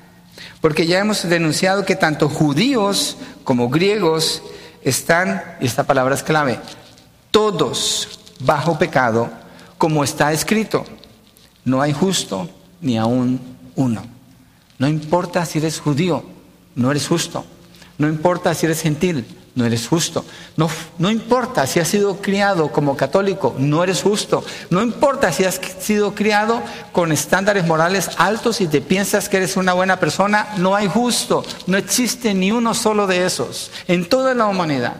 [0.61, 4.43] Porque ya hemos denunciado que tanto judíos como griegos
[4.83, 6.59] están, y esta palabra es clave,
[7.31, 9.29] todos bajo pecado,
[9.77, 10.85] como está escrito.
[11.63, 12.49] No hay justo
[12.81, 13.39] ni aún
[13.75, 14.03] uno.
[14.77, 16.23] No importa si eres judío,
[16.75, 17.45] no eres justo.
[17.97, 20.25] No importa si eres gentil, no eres justo.
[20.57, 24.43] No, no importa si has sido criado como católico, no eres justo.
[24.69, 29.57] No importa si has sido criado con estándares morales altos y te piensas que eres
[29.57, 31.43] una buena persona, no hay justo.
[31.67, 34.95] No existe ni uno solo de esos en toda la humanidad.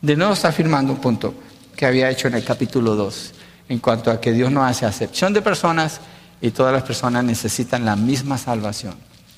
[0.00, 1.34] De nuevo está afirmando un punto
[1.74, 3.32] que había hecho en el capítulo 2,
[3.68, 6.00] en cuanto a que Dios no hace acepción de personas
[6.40, 8.94] y todas las personas necesitan la misma salvación.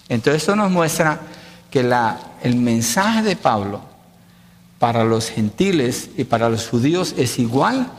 [0.08, 1.20] Entonces esto nos muestra
[1.70, 1.80] que
[2.42, 3.87] el mensaje de Pablo
[4.78, 7.90] para los gentiles y para los judíos es igual,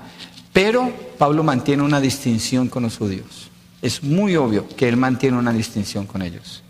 [0.53, 3.49] pero Pablo mantiene una distinción con los judíos.
[3.81, 6.63] Es muy obvio que él mantiene una distinción con ellos,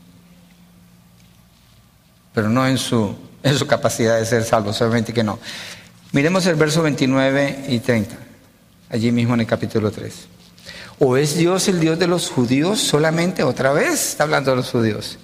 [2.34, 5.40] pero no en su, en su capacidad de ser salvo, solamente que no.
[6.12, 8.16] Miremos el verso 29 y 30,
[8.90, 10.28] allí mismo en el capítulo 3.
[11.00, 13.44] ¿O es Dios el Dios de los judíos solamente?
[13.44, 15.18] Otra vez está hablando de los judíos.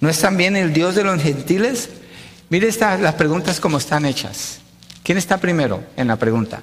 [0.00, 1.88] ¿No es también el Dios de los gentiles?
[2.52, 2.68] Mire
[3.00, 4.58] las preguntas como están hechas.
[5.02, 6.60] ¿Quién está primero en la pregunta?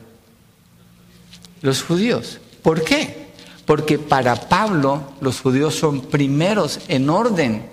[1.63, 2.39] Los judíos.
[2.61, 3.29] ¿Por qué?
[3.65, 7.65] Porque para Pablo los judíos son primeros en orden,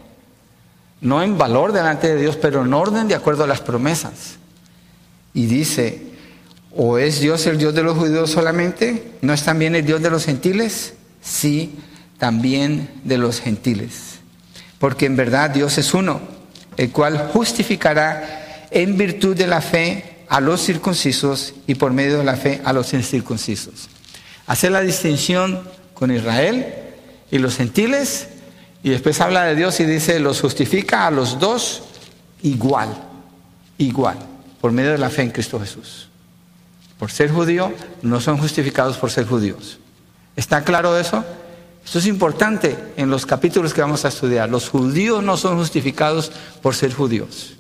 [1.03, 4.37] no en valor delante de Dios, pero en orden de acuerdo a las promesas.
[5.35, 6.07] Y dice,
[6.75, 9.13] ¿o es Dios el Dios de los judíos solamente?
[9.21, 10.95] ¿No es también el Dios de los gentiles?
[11.21, 11.79] Sí,
[12.17, 14.17] también de los gentiles
[14.79, 16.21] porque en verdad Dios es uno,
[16.77, 22.25] el cual justificará en virtud de la fe a los circuncisos y por medio de
[22.25, 23.89] la fe a los incircuncisos.
[24.47, 25.63] Hace la distinción
[25.95, 26.75] con Israel
[27.31, 28.29] y los gentiles
[28.83, 31.83] y después habla de Dios y dice, los justifica a los dos
[32.43, 32.89] igual,
[33.79, 34.19] igual,
[34.61, 36.09] por medio de la fe en Cristo Jesús.
[36.99, 39.79] Por ser judío, no son justificados por ser judíos.
[40.37, 41.25] ¿Está claro eso?
[41.87, 44.51] Esto es importante en los capítulos que vamos a estudiar.
[44.51, 47.55] Los judíos no son justificados por ser judíos.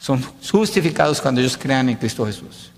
[0.00, 0.20] Son
[0.50, 2.72] justificados cuando ellos crean en Cristo Jesús.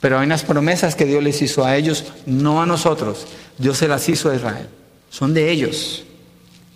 [0.00, 3.26] Pero hay unas promesas que Dios les hizo a ellos, no a nosotros.
[3.56, 4.68] Dios se las hizo a Israel.
[5.08, 6.04] Son de ellos.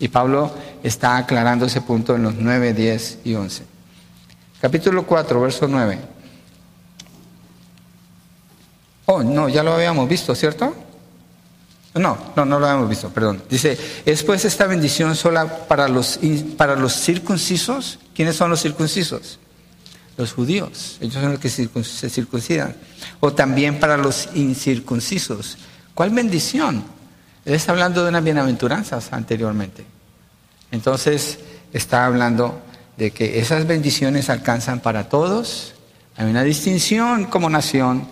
[0.01, 0.51] Y Pablo
[0.83, 3.63] está aclarando ese punto en los 9, 10 y 11.
[4.59, 5.99] Capítulo 4, verso 9.
[9.05, 10.88] Oh, no, ya lo habíamos visto, ¿cierto?
[11.95, 13.43] No, no, no lo hemos visto, perdón.
[13.49, 16.21] Dice, ¿es pues esta bendición sola para los,
[16.57, 17.99] para los circuncisos?
[18.15, 19.39] ¿Quiénes son los circuncisos?
[20.17, 22.77] Los judíos, ellos son los que se circuncidan.
[23.21, 25.57] O también para los incircuncisos.
[25.95, 26.85] ¿Cuál bendición?
[27.45, 29.85] Él está hablando de unas bienaventuranzas anteriormente.
[30.71, 31.39] Entonces,
[31.73, 32.61] está hablando
[32.97, 35.75] de que esas bendiciones alcanzan para todos.
[36.17, 38.07] Hay una distinción como nación,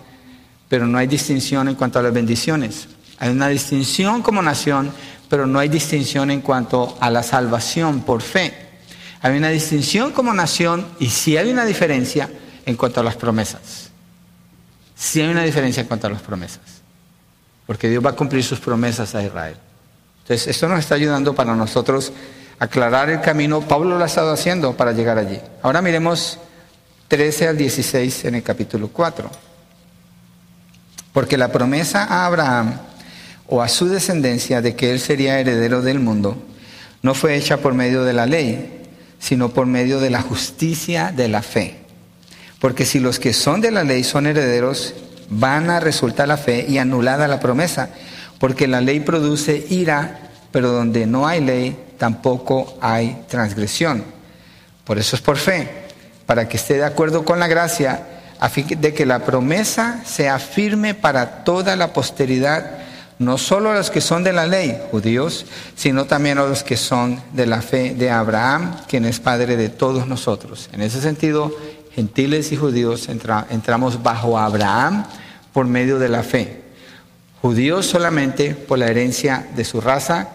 [0.69, 2.89] pero no hay distinción en cuanto a las bendiciones.
[3.19, 4.93] Hay una distinción como nación,
[5.29, 8.55] pero no hay distinción en cuanto a la salvación por fe.
[9.23, 12.29] Hay una distinción como nación y sí hay una diferencia
[12.65, 13.91] en cuanto a las promesas.
[14.95, 16.61] Sí hay una diferencia en cuanto a las promesas.
[17.67, 19.57] Porque Dios va a cumplir sus promesas a Israel.
[20.23, 22.13] Entonces, esto nos está ayudando para nosotros
[22.59, 23.61] aclarar el camino.
[23.61, 25.41] Pablo lo ha estado haciendo para llegar allí.
[25.63, 26.39] Ahora miremos
[27.09, 29.31] 13 al 16 en el capítulo 4.
[31.13, 32.79] Porque la promesa a Abraham
[33.49, 36.37] o a su descendencia de que él sería heredero del mundo,
[37.03, 38.83] no fue hecha por medio de la ley,
[39.19, 41.79] sino por medio de la justicia de la fe.
[42.61, 44.95] Porque si los que son de la ley son herederos,
[45.29, 47.91] van a resultar la fe y anulada la promesa,
[48.39, 54.05] porque la ley produce ira, pero donde no hay ley, tampoco hay transgresión.
[54.85, 55.69] Por eso es por fe,
[56.27, 58.07] para que esté de acuerdo con la gracia,
[58.39, 62.86] a fin de que la promesa sea firme para toda la posteridad
[63.19, 66.77] no solo a los que son de la ley, judíos, sino también a los que
[66.77, 70.69] son de la fe de Abraham, quien es padre de todos nosotros.
[70.73, 71.55] En ese sentido,
[71.95, 75.07] gentiles y judíos entramos bajo Abraham
[75.53, 76.63] por medio de la fe.
[77.41, 80.29] Judíos solamente por la herencia de su raza,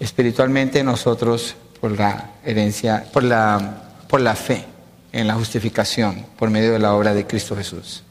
[0.00, 4.64] espiritualmente nosotros por la herencia, por la por la fe
[5.12, 8.02] en la justificación por medio de la obra de Cristo Jesús.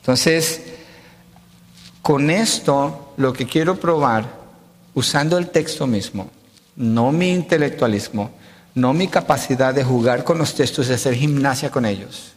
[0.00, 0.62] Entonces,
[2.02, 4.24] con esto lo que quiero probar,
[4.94, 6.30] usando el texto mismo,
[6.76, 8.30] no mi intelectualismo,
[8.74, 12.32] no mi capacidad de jugar con los textos y hacer gimnasia con ellos,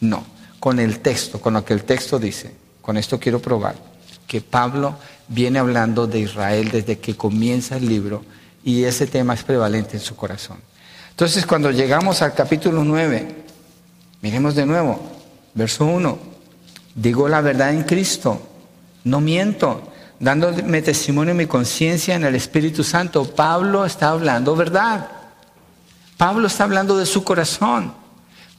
[0.00, 0.24] no,
[0.60, 2.54] con el texto, con lo que el texto dice.
[2.80, 3.74] Con esto quiero probar
[4.28, 8.24] que Pablo viene hablando de Israel desde que comienza el libro
[8.62, 10.58] y ese tema es prevalente en su corazón.
[11.10, 13.44] Entonces, cuando llegamos al capítulo 9,
[14.22, 15.00] miremos de nuevo,
[15.52, 16.18] verso 1,
[16.94, 18.40] digo la verdad en Cristo,
[19.04, 19.91] no miento,
[20.22, 23.24] dándome testimonio en mi conciencia en el Espíritu Santo.
[23.24, 25.08] Pablo está hablando verdad.
[26.16, 27.92] Pablo está hablando de su corazón.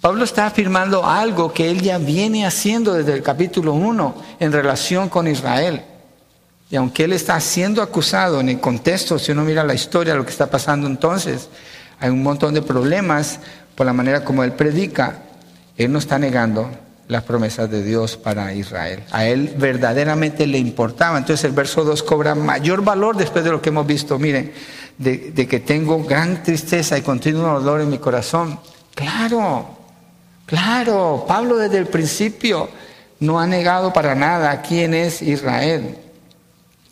[0.01, 5.07] Pablo está afirmando algo que él ya viene haciendo desde el capítulo 1 en relación
[5.07, 5.81] con Israel.
[6.69, 10.25] Y aunque él está siendo acusado en el contexto, si uno mira la historia, lo
[10.25, 11.47] que está pasando entonces,
[11.97, 13.39] hay un montón de problemas
[13.73, 15.21] por la manera como él predica.
[15.77, 16.69] Él no está negando
[17.07, 19.03] las promesas de Dios para Israel.
[19.11, 21.17] A él verdaderamente le importaba.
[21.17, 24.17] Entonces el verso 2 cobra mayor valor después de lo que hemos visto.
[24.17, 24.53] Miren,
[24.97, 28.59] de, que tengo gran tristeza y continuo dolor en mi corazón.
[28.95, 29.77] Claro,
[30.45, 32.69] claro, Pablo desde el principio
[33.19, 35.97] no ha negado para nada quién es Israel.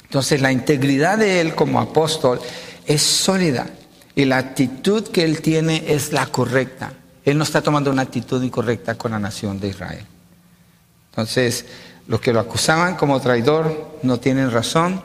[0.03, 2.39] Entonces la integridad de él como apóstol
[2.85, 3.67] es sólida.
[4.13, 6.93] Y la actitud que él tiene es la correcta.
[7.23, 10.05] Él no está tomando una actitud incorrecta con la nación de Israel.
[11.11, 11.65] Entonces,
[12.07, 15.03] los que lo acusaban como traidor no tienen razón.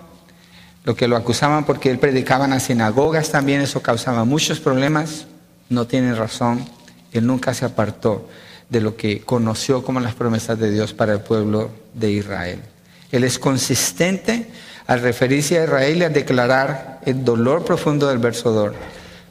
[0.85, 5.27] Los que lo acusaban porque él predicaba en las sinagogas también, eso causaba muchos problemas,
[5.69, 6.65] no tienen razón.
[7.13, 8.29] Él nunca se apartó
[8.69, 12.63] de lo que conoció como las promesas de Dios para el pueblo de Israel.
[13.11, 14.51] Él es consistente
[14.87, 18.73] al referirse a Israel y a declarar el dolor profundo del verso 2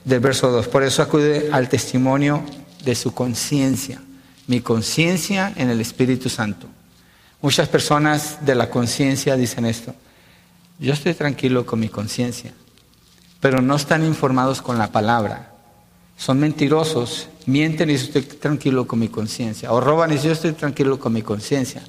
[0.05, 0.67] del verso 2.
[0.67, 2.43] Por eso acude al testimonio
[2.85, 4.01] de su conciencia.
[4.47, 6.67] Mi conciencia en el Espíritu Santo.
[7.41, 9.93] Muchas personas de la conciencia dicen esto.
[10.79, 12.53] Yo estoy tranquilo con mi conciencia,
[13.39, 15.51] pero no están informados con la palabra.
[16.17, 19.71] Son mentirosos, mienten y estoy tranquilo con mi conciencia.
[19.71, 21.81] O roban y yo estoy tranquilo con mi conciencia.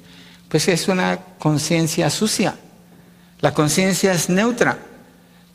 [0.49, 2.55] Pues es una conciencia sucia.
[3.41, 4.77] La conciencia es neutra.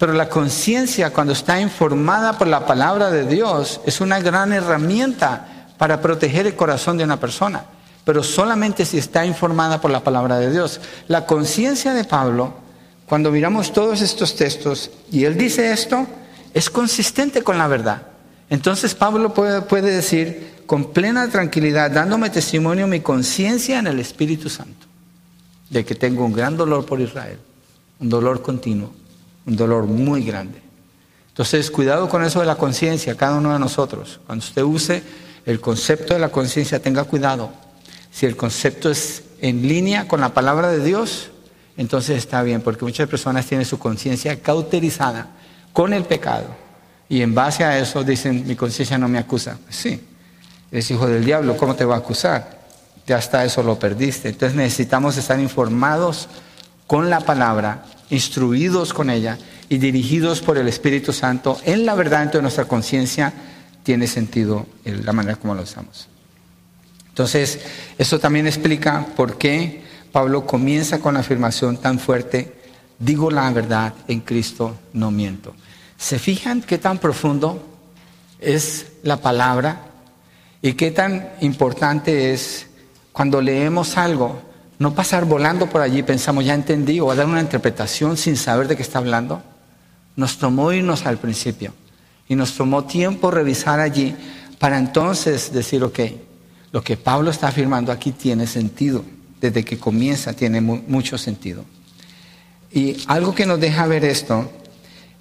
[0.02, 5.68] Pero la conciencia, cuando está informada por la palabra de Dios, es una gran herramienta
[5.78, 7.66] para proteger el corazón de una persona.
[8.04, 10.80] Pero solamente si está informada por la palabra de Dios.
[11.06, 12.52] La conciencia de Pablo,
[13.06, 16.04] cuando miramos todos estos textos y él dice esto,
[16.52, 18.02] es consistente con la verdad.
[18.50, 24.84] Entonces Pablo puede, decir con plena tranquilidad, dándome testimonio mi conciencia en el Espíritu Santo,
[25.70, 27.38] de que tengo un gran dolor por Israel,
[28.00, 29.00] un dolor continuo
[29.46, 30.62] un dolor muy grande.
[31.28, 34.20] Entonces, cuidado con eso de la conciencia, cada uno de nosotros.
[34.26, 35.02] Cuando usted use
[35.46, 37.50] el concepto de la conciencia, tenga cuidado.
[38.10, 41.30] Si el concepto es en línea con la palabra de Dios,
[41.76, 45.28] entonces está bien, porque muchas personas tienen su conciencia cauterizada
[45.72, 46.46] con el pecado.
[47.08, 49.58] Y en base a eso dicen, mi conciencia no me acusa.
[49.68, 50.00] Sí,
[50.70, 52.60] eres hijo del diablo, ¿cómo te va a acusar?
[53.06, 54.28] Ya hasta eso lo perdiste.
[54.28, 56.28] Entonces necesitamos estar informados
[56.86, 62.30] con la palabra instruidos con ella y dirigidos por el Espíritu Santo en la verdad
[62.30, 63.32] de nuestra conciencia,
[63.82, 66.08] tiene sentido la manera como lo usamos.
[67.08, 67.58] Entonces,
[67.98, 72.52] eso también explica por qué Pablo comienza con la afirmación tan fuerte,
[72.98, 75.54] digo la verdad en Cristo, no miento.
[75.96, 77.66] ¿Se fijan qué tan profundo
[78.38, 79.86] es la palabra
[80.60, 82.66] y qué tan importante es
[83.12, 84.51] cuando leemos algo?
[84.82, 88.66] No pasar volando por allí, pensamos, ya entendí, o a dar una interpretación sin saber
[88.66, 89.40] de qué está hablando.
[90.16, 91.72] Nos tomó irnos al principio
[92.28, 94.16] y nos tomó tiempo revisar allí
[94.58, 96.00] para entonces decir, ok,
[96.72, 99.04] lo que Pablo está afirmando aquí tiene sentido,
[99.40, 101.64] desde que comienza tiene mucho sentido.
[102.72, 104.50] Y algo que nos deja ver esto,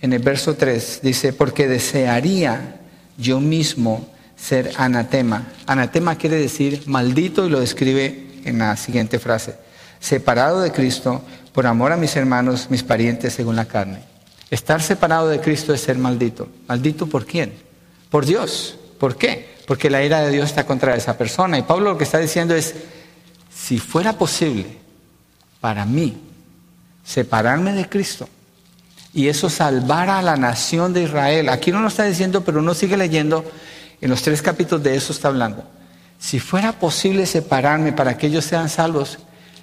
[0.01, 2.81] en el verso 3, dice, porque desearía
[3.15, 5.49] yo mismo ser anatema.
[5.67, 9.55] Anatema quiere decir maldito y lo describe en la siguiente frase.
[9.99, 11.21] Separado de Cristo
[11.53, 14.03] por amor a mis hermanos, mis parientes según la carne.
[14.49, 16.47] Estar separado de Cristo es ser maldito.
[16.67, 17.53] ¿Maldito por quién?
[18.09, 18.77] Por Dios.
[18.99, 19.55] ¿Por qué?
[19.65, 21.57] Porque la ira de Dios está contra esa persona.
[21.57, 22.73] Y Pablo lo que está diciendo es,
[23.53, 24.65] si fuera posible
[25.59, 26.17] para mí
[27.03, 28.27] separarme de Cristo
[29.13, 32.73] y eso salvara a la nación de Israel, aquí no lo está diciendo, pero uno
[32.73, 33.43] sigue leyendo,
[33.99, 35.63] en los tres capítulos de eso está hablando
[36.21, 39.17] si fuera posible separarme para que ellos sean salvos,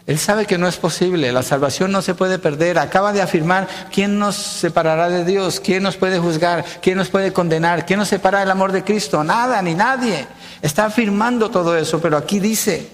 [0.08, 2.80] Él sabe que no es posible, la salvación no se puede perder.
[2.80, 5.60] Acaba de afirmar, ¿quién nos separará de Dios?
[5.60, 6.64] ¿Quién nos puede juzgar?
[6.82, 7.86] ¿Quién nos puede condenar?
[7.86, 9.22] ¿Quién nos separa del amor de Cristo?
[9.22, 10.26] Nada, ni nadie.
[10.60, 12.88] Está afirmando todo eso, pero aquí dice,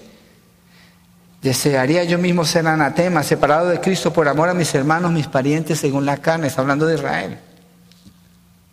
[1.41, 5.79] desearía yo mismo ser anatema, separado de Cristo por amor a mis hermanos, mis parientes
[5.79, 6.47] según la carne.
[6.47, 7.39] Está hablando de Israel.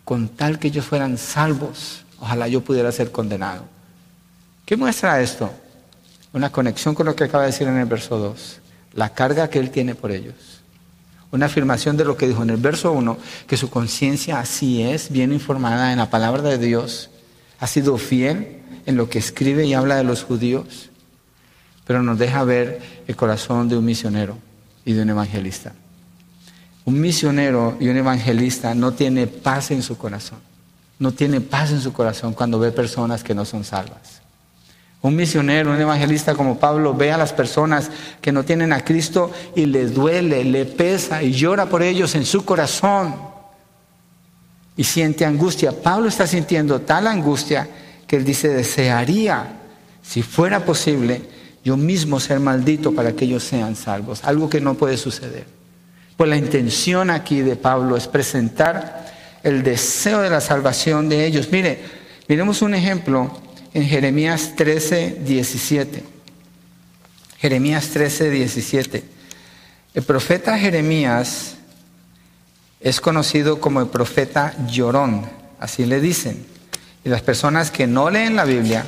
[0.05, 3.73] Con tal que ellos fueran salvos, ojalá yo pudiera ser condenado.
[4.65, 5.51] ¿Qué muestra esto?
[6.31, 8.59] Una conexión con lo que acaba de decir en el verso 2.
[8.93, 10.35] La carga que Él tiene por ellos.
[11.31, 15.11] Una afirmación de lo que dijo en el verso 1, que su conciencia así es,
[15.11, 17.09] bien informada en la palabra de Dios,
[17.59, 20.89] ha sido fiel en lo que escribe y habla de los judíos,
[21.85, 24.37] pero nos deja ver el corazón de un misionero
[24.85, 25.73] y de un evangelista.
[26.85, 30.39] Un misionero y un evangelista no tiene paz en su corazón.
[30.99, 34.22] No tiene paz en su corazón cuando ve personas que no son salvas.
[35.03, 37.91] Un misionero, un evangelista como Pablo ve a las personas
[38.21, 42.25] que no tienen a Cristo y le duele, le pesa y llora por ellos en
[42.25, 43.13] su corazón
[44.77, 45.73] y siente angustia.
[45.73, 47.67] Pablo está sintiendo tal angustia
[48.07, 49.59] que él dice, desearía,
[50.01, 51.21] si fuera posible,
[51.65, 55.45] yo mismo ser maldito para que ellos sean salvos, algo que no puede suceder.
[56.15, 59.05] Pues la intención aquí de Pablo es presentar
[59.43, 61.49] el deseo de la salvación de ellos.
[61.51, 61.81] Mire,
[62.29, 63.42] miremos un ejemplo
[63.73, 66.03] en Jeremías 13, 17.
[67.39, 69.03] Jeremías 13, 17.
[69.93, 71.55] El profeta Jeremías
[72.79, 76.45] es conocido como el profeta llorón, así le dicen.
[77.03, 78.85] Y las personas que no leen la Biblia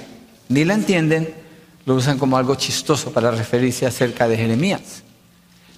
[0.49, 1.33] ni la entienden,
[1.85, 5.03] lo usan como algo chistoso para referirse acerca de Jeremías.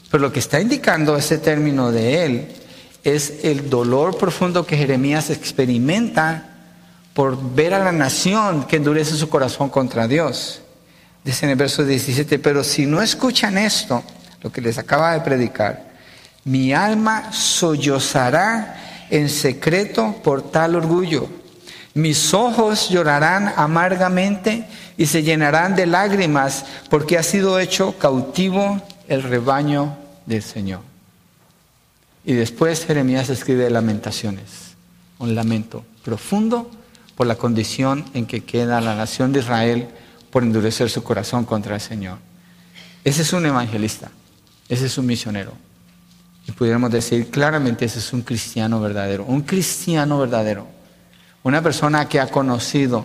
[0.09, 2.47] Pero lo que está indicando ese término de él
[3.03, 6.56] es el dolor profundo que Jeremías experimenta
[7.17, 10.61] por ver a la nación que endurece su corazón contra Dios.
[11.23, 14.03] Dice en el verso 17, pero si no escuchan esto,
[14.43, 15.93] lo que les acaba de predicar,
[16.43, 21.27] mi alma sollozará en secreto por tal orgullo.
[21.95, 29.23] Mis ojos llorarán amargamente y se llenarán de lágrimas porque ha sido hecho cautivo el
[29.23, 29.97] rebaño
[30.27, 30.81] del Señor.
[32.23, 34.75] Y después Jeremías escribe lamentaciones,
[35.17, 36.76] un lamento profundo
[37.17, 39.87] por la condición en que queda la nación de Israel
[40.29, 42.19] por endurecer su corazón contra el Señor.
[43.03, 44.11] Ese es un evangelista,
[44.69, 45.53] ese es un misionero.
[46.47, 50.67] Y pudiéramos decir claramente, ese es un cristiano verdadero, un cristiano verdadero,
[51.41, 53.03] una persona que ha conocido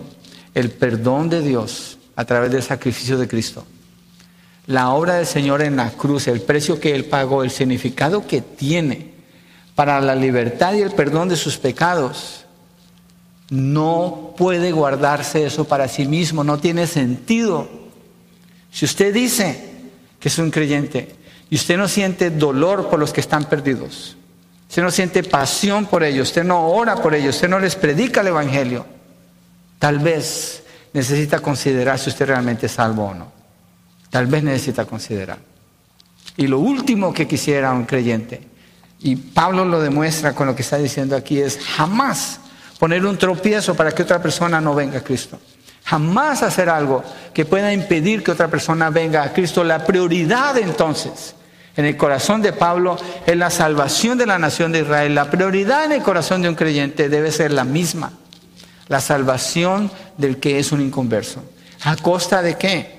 [0.52, 3.64] el perdón de Dios a través del sacrificio de Cristo.
[4.66, 8.42] La obra del Señor en la cruz, el precio que Él pagó, el significado que
[8.42, 9.14] tiene
[9.74, 12.41] para la libertad y el perdón de sus pecados
[13.53, 17.68] no puede guardarse eso para sí mismo, no tiene sentido.
[18.70, 19.72] Si usted dice
[20.18, 21.14] que es un creyente
[21.50, 24.16] y usted no siente dolor por los que están perdidos,
[24.70, 28.22] usted no siente pasión por ellos, usted no ora por ellos, usted no les predica
[28.22, 28.86] el Evangelio,
[29.78, 30.62] tal vez
[30.94, 33.32] necesita considerar si usted realmente es salvo o no.
[34.09, 35.38] Tal vez necesita considerar.
[36.38, 38.48] Y lo último que quisiera un creyente,
[39.00, 42.40] y Pablo lo demuestra con lo que está diciendo aquí, es jamás
[42.83, 45.39] poner un tropiezo para que otra persona no venga a Cristo.
[45.85, 49.62] Jamás hacer algo que pueda impedir que otra persona venga a Cristo.
[49.62, 51.37] La prioridad entonces
[51.76, 55.14] en el corazón de Pablo es la salvación de la nación de Israel.
[55.14, 58.14] La prioridad en el corazón de un creyente debe ser la misma.
[58.89, 61.41] La salvación del que es un inconverso.
[61.85, 62.99] ¿A costa de qué?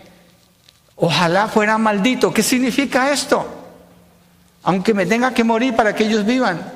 [0.95, 2.33] Ojalá fuera maldito.
[2.33, 3.45] ¿Qué significa esto?
[4.63, 6.72] Aunque me tenga que morir para que ellos vivan.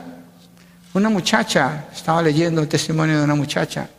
[0.93, 3.89] Una muchacha, estaba leyendo el testimonio de una muchacha,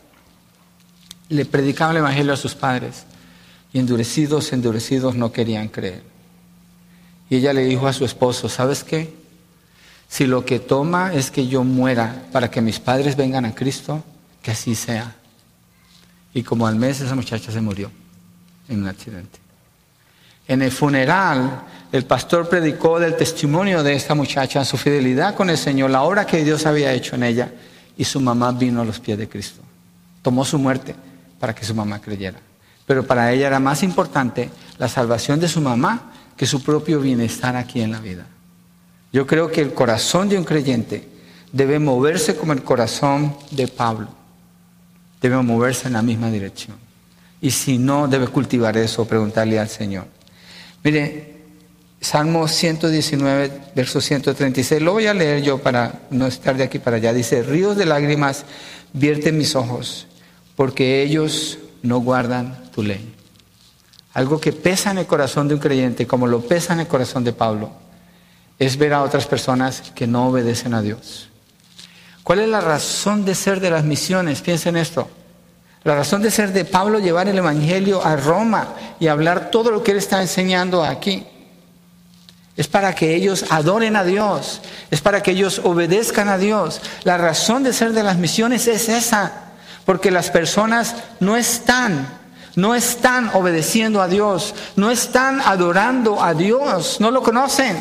[1.28, 3.04] le predicaba el Evangelio a sus padres
[3.72, 6.02] y endurecidos, endurecidos no querían creer.
[7.30, 9.14] Y ella le dijo a su esposo, ¿sabes qué?
[10.08, 14.02] Si lo que toma es que yo muera para que mis padres vengan a Cristo,
[14.42, 15.14] que así sea.
[16.32, 17.90] Y como al mes esa muchacha se murió
[18.68, 19.38] en un accidente.
[20.46, 25.56] En el funeral, el pastor predicó del testimonio de esta muchacha, su fidelidad con el
[25.56, 27.52] Señor, la obra que Dios había hecho en ella,
[27.96, 29.62] y su mamá vino a los pies de Cristo.
[30.22, 30.94] Tomó su muerte
[31.40, 32.38] para que su mamá creyera.
[32.86, 37.56] Pero para ella era más importante la salvación de su mamá que su propio bienestar
[37.56, 38.26] aquí en la vida.
[39.12, 41.08] Yo creo que el corazón de un creyente
[41.52, 44.08] debe moverse como el corazón de Pablo.
[45.20, 46.76] Debe moverse en la misma dirección.
[47.40, 50.06] Y si no, debe cultivar eso, preguntarle al Señor.
[50.84, 51.37] Mire,
[52.00, 56.96] Salmo 119, verso 136, lo voy a leer yo para no estar de aquí para
[56.96, 57.12] allá.
[57.12, 58.44] Dice, ríos de lágrimas
[58.92, 60.06] vierten mis ojos,
[60.54, 63.14] porque ellos no guardan tu ley.
[64.14, 67.22] algo que pesa en el corazón de un creyente, como lo pesa en el corazón
[67.22, 67.70] de Pablo,
[68.58, 71.28] es ver a otras personas que no obedecen a Dios.
[72.24, 74.40] ¿Cuál es la razón de ser de las misiones?
[74.40, 75.08] Piensen esto.
[75.84, 79.82] La razón de ser de Pablo llevar el Evangelio a Roma y hablar todo lo
[79.82, 81.24] que él está enseñando aquí.
[82.58, 86.82] Es para que ellos adoren a Dios, es para que ellos obedezcan a Dios.
[87.04, 89.52] La razón de ser de las misiones es esa,
[89.86, 92.08] porque las personas no están,
[92.56, 97.76] no están obedeciendo a Dios, no están adorando a Dios, no lo conocen.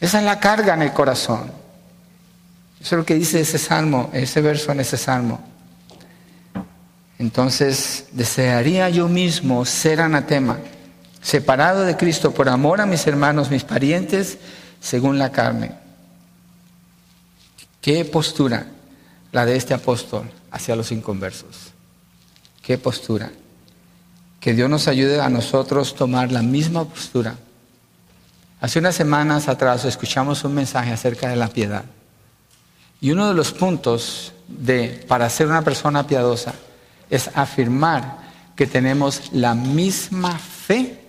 [0.00, 1.52] Esa es la carga en el corazón.
[2.80, 5.40] Eso es lo que dice ese salmo, ese verso en ese salmo.
[7.18, 10.56] Entonces, desearía yo mismo ser anatema,
[11.28, 14.38] separado de Cristo por amor a mis hermanos, mis parientes,
[14.80, 15.74] según la carne.
[17.82, 18.66] ¿Qué postura
[19.30, 21.74] la de este apóstol hacia los inconversos?
[22.62, 23.30] ¿Qué postura?
[24.40, 27.36] Que Dios nos ayude a nosotros tomar la misma postura.
[28.62, 31.84] Hace unas semanas atrás escuchamos un mensaje acerca de la piedad.
[33.02, 36.54] Y uno de los puntos de para ser una persona piadosa
[37.10, 38.16] es afirmar
[38.56, 41.04] que tenemos la misma fe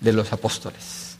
[0.00, 1.16] de los apóstoles.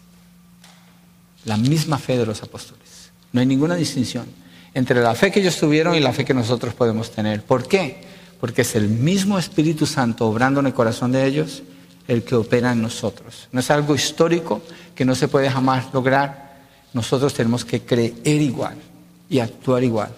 [1.45, 3.11] La misma fe de los apóstoles.
[3.33, 4.27] No hay ninguna distinción
[4.75, 7.43] entre la fe que ellos tuvieron y la fe que nosotros podemos tener.
[7.43, 8.03] ¿Por qué?
[8.41, 11.62] Porque es el mismo Espíritu Santo obrando en el corazón de ellos
[12.09, 13.49] el que opera en nosotros.
[13.53, 14.62] No es algo histórico
[14.95, 16.55] que no se puede jamás lograr.
[16.93, 18.77] Nosotros tenemos que creer igual
[19.31, 20.11] y actuar igual.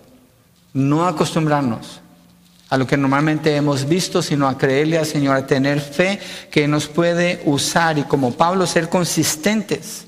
[0.72, 2.00] No acostumbrarnos
[2.68, 6.18] a lo que normalmente hemos visto, sino a creerle al Señor, a tener fe
[6.50, 10.06] que nos puede usar y como Pablo ser consistentes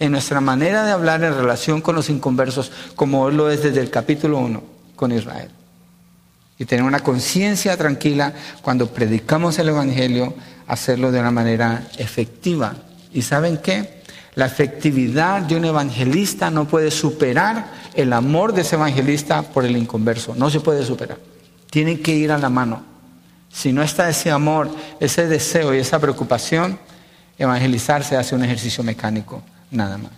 [0.00, 3.90] en nuestra manera de hablar en relación con los inconversos, como lo es desde el
[3.90, 4.62] capítulo 1
[4.96, 5.50] con Israel.
[6.58, 8.32] Y tener una conciencia tranquila
[8.62, 10.34] cuando predicamos el Evangelio,
[10.66, 12.74] hacerlo de una manera efectiva.
[13.12, 14.02] ¿Y saben qué?
[14.34, 19.76] La efectividad de un evangelista no puede superar el amor de ese evangelista por el
[19.76, 20.34] inconverso.
[20.34, 21.31] No se puede superar
[21.72, 22.84] tienen que ir a la mano.
[23.50, 24.70] Si no está ese amor,
[25.00, 26.78] ese deseo y esa preocupación,
[27.38, 30.12] evangelizar se hace un ejercicio mecánico, nada más.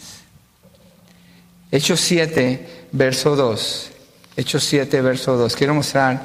[1.71, 3.91] Hechos 7, verso 2.
[4.37, 5.55] Hechos 7, verso 2.
[5.55, 6.25] Quiero mostrar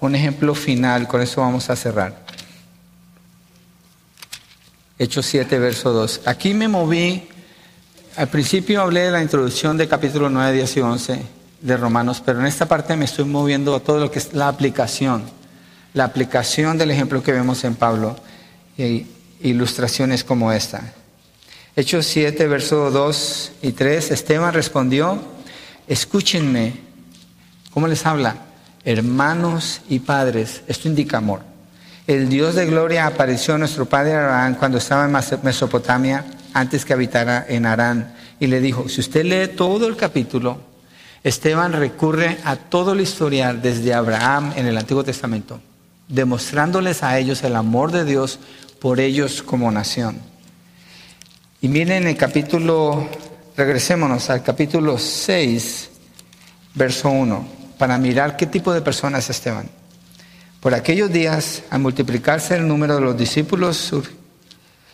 [0.00, 2.24] un ejemplo final, con eso vamos a cerrar.
[4.98, 6.22] Hechos 7, verso 2.
[6.24, 7.28] Aquí me moví,
[8.16, 12.40] al principio hablé de la introducción del capítulo 9, 10 y 11 de Romanos, pero
[12.40, 15.24] en esta parte me estoy moviendo a todo lo que es la aplicación,
[15.94, 18.16] la aplicación del ejemplo que vemos en Pablo,
[18.78, 19.06] e
[19.42, 20.94] ilustraciones como esta.
[21.76, 25.18] Hechos 7, versos 2 y 3, Esteban respondió,
[25.86, 26.74] escúchenme,
[27.72, 28.36] ¿cómo les habla?
[28.84, 31.42] Hermanos y padres, esto indica amor.
[32.06, 36.92] El Dios de gloria apareció a nuestro padre Abraham cuando estaba en Mesopotamia, antes que
[36.92, 40.69] habitara en Arán, y le dijo, si usted lee todo el capítulo,
[41.22, 45.60] Esteban recurre a todo el historial desde Abraham en el Antiguo Testamento,
[46.08, 48.38] demostrándoles a ellos el amor de Dios
[48.80, 50.18] por ellos como nación.
[51.60, 53.06] Y miren el capítulo,
[53.54, 55.90] regresémonos al capítulo 6,
[56.74, 59.68] verso 1, para mirar qué tipo de persona es Esteban.
[60.60, 63.92] Por aquellos días, al multiplicarse el número de los discípulos,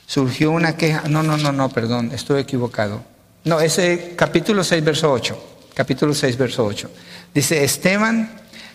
[0.06, 1.04] surgió una queja.
[1.08, 3.02] No, no, no, no, perdón, estoy equivocado.
[3.44, 6.90] No, ese capítulo 6, verso 8 capítulo 6, verso 8.
[7.34, 8.30] Dice, Esteban,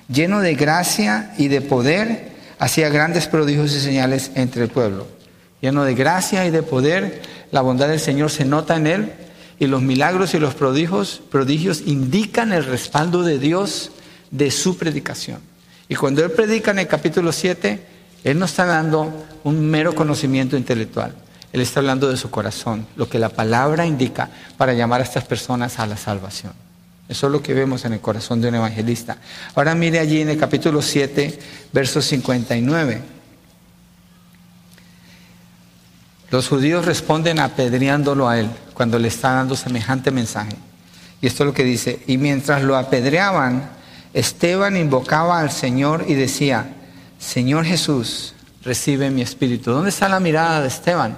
[0.08, 5.08] lleno de gracia y de poder, hacía grandes prodigios y señales entre el pueblo.
[5.62, 9.14] Lleno de gracia y de poder, la bondad del Señor se nota en él
[9.58, 13.92] y los milagros y los prodigios, prodigios indican el respaldo de Dios
[14.30, 15.40] de su predicación.
[15.90, 17.84] Y cuando él predica en el capítulo 7,
[18.24, 21.16] él no está dando un mero conocimiento intelectual.
[21.52, 25.24] Él está hablando de su corazón, lo que la palabra indica para llamar a estas
[25.24, 26.54] personas a la salvación.
[27.12, 29.18] Eso es lo que vemos en el corazón de un evangelista.
[29.54, 31.40] Ahora mire allí en el capítulo 7,
[31.74, 33.02] verso 59.
[36.30, 40.56] Los judíos responden apedreándolo a él cuando le está dando semejante mensaje.
[41.22, 43.70] Y esto es lo que dice, y mientras lo apedreaban,
[44.14, 46.76] Esteban invocaba al Señor y decía,
[47.20, 49.72] Señor Jesús, recibe mi espíritu.
[49.72, 51.18] ¿Dónde está la mirada de Esteban?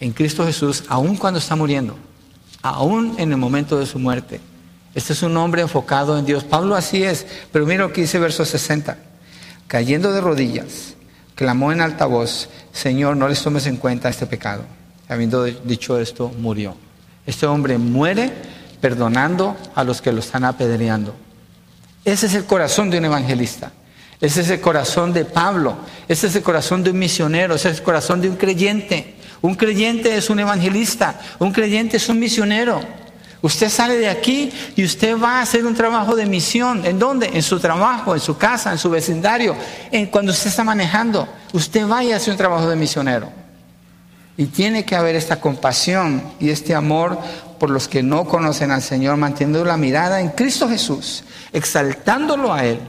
[0.00, 1.98] En Cristo Jesús, aun cuando está muriendo,
[2.62, 4.40] aún en el momento de su muerte.
[4.94, 6.44] Este es un hombre enfocado en Dios.
[6.44, 8.96] Pablo así es, pero mira lo que dice verso 60.
[9.68, 10.94] Cayendo de rodillas,
[11.36, 14.64] clamó en alta voz, Señor, no les tomes en cuenta este pecado.
[15.08, 16.76] Habiendo dicho esto, murió.
[17.26, 18.32] Este hombre muere
[18.80, 21.14] perdonando a los que lo están apedreando.
[22.04, 23.72] Ese es el corazón de un evangelista.
[24.20, 25.76] Es ese corazón de Pablo,
[26.06, 29.14] es ese corazón de un misionero, es ese corazón de un creyente.
[29.40, 32.82] Un creyente es un evangelista, un creyente es un misionero.
[33.42, 36.84] Usted sale de aquí y usted va a hacer un trabajo de misión.
[36.84, 37.30] ¿En dónde?
[37.32, 39.56] En su trabajo, en su casa, en su vecindario.
[39.90, 43.30] En, cuando usted está manejando, usted vaya a hacer un trabajo de misionero.
[44.36, 47.18] Y tiene que haber esta compasión y este amor
[47.58, 52.64] por los que no conocen al Señor, manteniendo la mirada en Cristo Jesús, exaltándolo a
[52.64, 52.80] Él,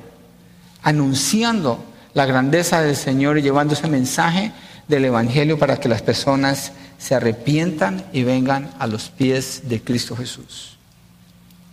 [0.82, 1.84] anunciando
[2.14, 4.52] la grandeza del Señor y llevando ese mensaje
[4.92, 10.16] del Evangelio para que las personas se arrepientan y vengan a los pies de Cristo
[10.16, 10.78] Jesús.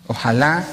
[0.06, 0.64] Ojalá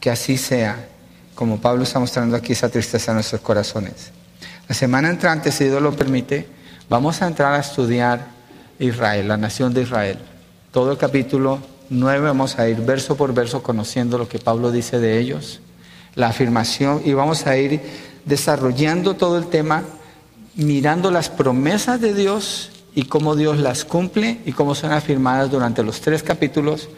[0.00, 0.88] que así sea,
[1.34, 4.12] como Pablo está mostrando aquí esa tristeza en nuestros corazones.
[4.66, 6.46] La semana entrante, si Dios lo permite,
[6.88, 8.28] vamos a entrar a estudiar
[8.78, 10.18] Israel, la nación de Israel.
[10.72, 11.58] Todo el capítulo
[11.90, 15.60] 9 vamos a ir verso por verso conociendo lo que Pablo dice de ellos,
[16.14, 17.80] la afirmación, y vamos a ir
[18.24, 19.84] desarrollando todo el tema,
[20.58, 25.84] mirando las promesas de Dios y cómo Dios las cumple y cómo son afirmadas durante
[25.84, 26.88] los tres capítulos.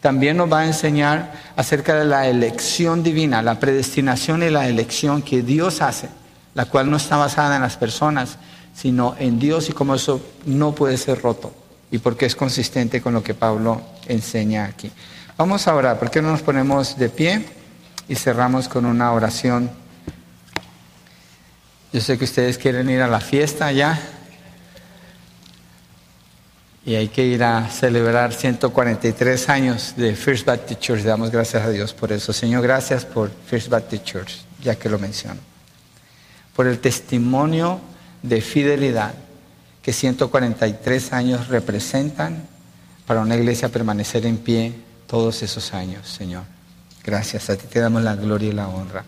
[0.00, 5.22] También nos va a enseñar acerca de la elección divina, la predestinación y la elección
[5.22, 6.10] que Dios hace,
[6.54, 8.36] la cual no está basada en las personas,
[8.74, 11.54] sino en Dios y cómo eso no puede ser roto
[11.90, 14.90] y porque es consistente con lo que Pablo enseña aquí.
[15.38, 17.46] Vamos a orar, ¿por qué no nos ponemos de pie
[18.08, 19.70] y cerramos con una oración?
[21.92, 23.98] Yo sé que ustedes quieren ir a la fiesta ya
[26.86, 31.02] y hay que ir a celebrar 143 años de First Baptist Church.
[31.02, 32.32] Damos gracias a Dios por eso.
[32.32, 34.32] Señor, gracias por First Baptist Church,
[34.62, 35.40] ya que lo menciono.
[36.54, 37.80] Por el testimonio
[38.22, 39.14] de fidelidad
[39.82, 42.44] que 143 años representan
[43.06, 44.72] para una iglesia permanecer en pie
[45.06, 46.44] todos esos años, Señor.
[47.04, 49.04] Gracias, a ti te damos la gloria y la honra.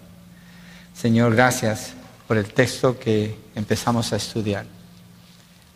[0.95, 1.93] Señor, gracias
[2.29, 4.67] por el texto que empezamos a estudiar.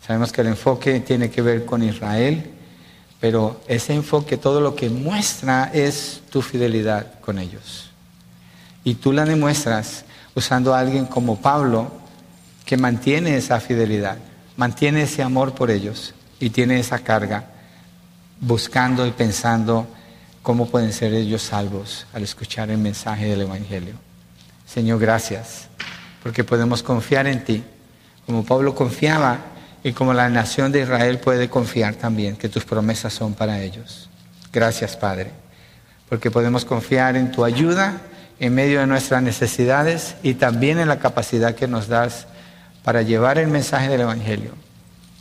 [0.05, 2.51] Sabemos que el enfoque tiene que ver con Israel,
[3.19, 7.89] pero ese enfoque todo lo que muestra es tu fidelidad con ellos.
[8.83, 11.91] Y tú la demuestras usando a alguien como Pablo,
[12.65, 14.17] que mantiene esa fidelidad,
[14.55, 17.45] mantiene ese amor por ellos y tiene esa carga,
[18.39, 19.87] buscando y pensando
[20.43, 23.95] cómo pueden ser ellos salvos al escuchar el mensaje del Evangelio.
[24.65, 25.67] Señor, gracias,
[26.23, 27.63] porque podemos confiar en ti,
[28.25, 29.39] como Pablo confiaba
[29.83, 34.09] y como la nación de Israel puede confiar también que tus promesas son para ellos.
[34.53, 35.31] Gracias, Padre,
[36.07, 38.01] porque podemos confiar en tu ayuda
[38.39, 42.27] en medio de nuestras necesidades y también en la capacidad que nos das
[42.83, 44.51] para llevar el mensaje del Evangelio,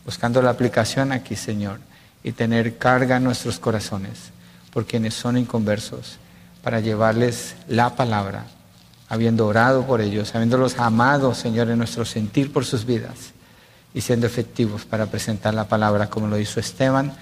[0.05, 1.80] buscando la aplicación aquí, Señor,
[2.22, 4.30] y tener carga en nuestros corazones
[4.72, 6.18] por quienes son inconversos,
[6.62, 8.46] para llevarles la palabra,
[9.13, 13.35] habiendo orado por ellos, habiéndolos amado, Señor, en nuestro sentir por sus vidas
[13.93, 17.13] y siendo efectivos para presentar la palabra como lo hizo Esteban,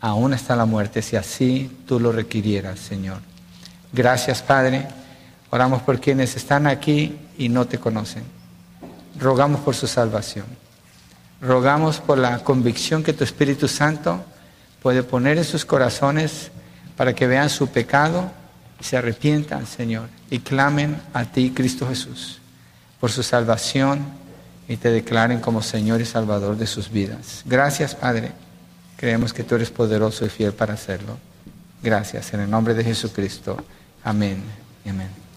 [0.00, 3.18] aún hasta la muerte, si así tú lo requirieras, Señor.
[3.92, 4.86] Gracias, Padre.
[5.50, 8.22] Oramos por quienes están aquí y no te conocen.
[9.18, 10.46] Rogamos por su salvación.
[11.40, 14.20] Rogamos por la convicción que tu Espíritu Santo
[14.80, 16.52] puede poner en sus corazones
[16.96, 18.30] para que vean su pecado
[18.80, 22.38] se arrepientan, Señor, y clamen a ti, Cristo Jesús,
[23.00, 24.04] por su salvación
[24.68, 27.42] y te declaren como Señor y Salvador de sus vidas.
[27.44, 28.32] Gracias, Padre.
[28.96, 31.18] Creemos que tú eres poderoso y fiel para hacerlo.
[31.82, 32.32] Gracias.
[32.34, 33.56] En el nombre de Jesucristo.
[34.04, 34.42] Amén
[34.88, 35.29] amén.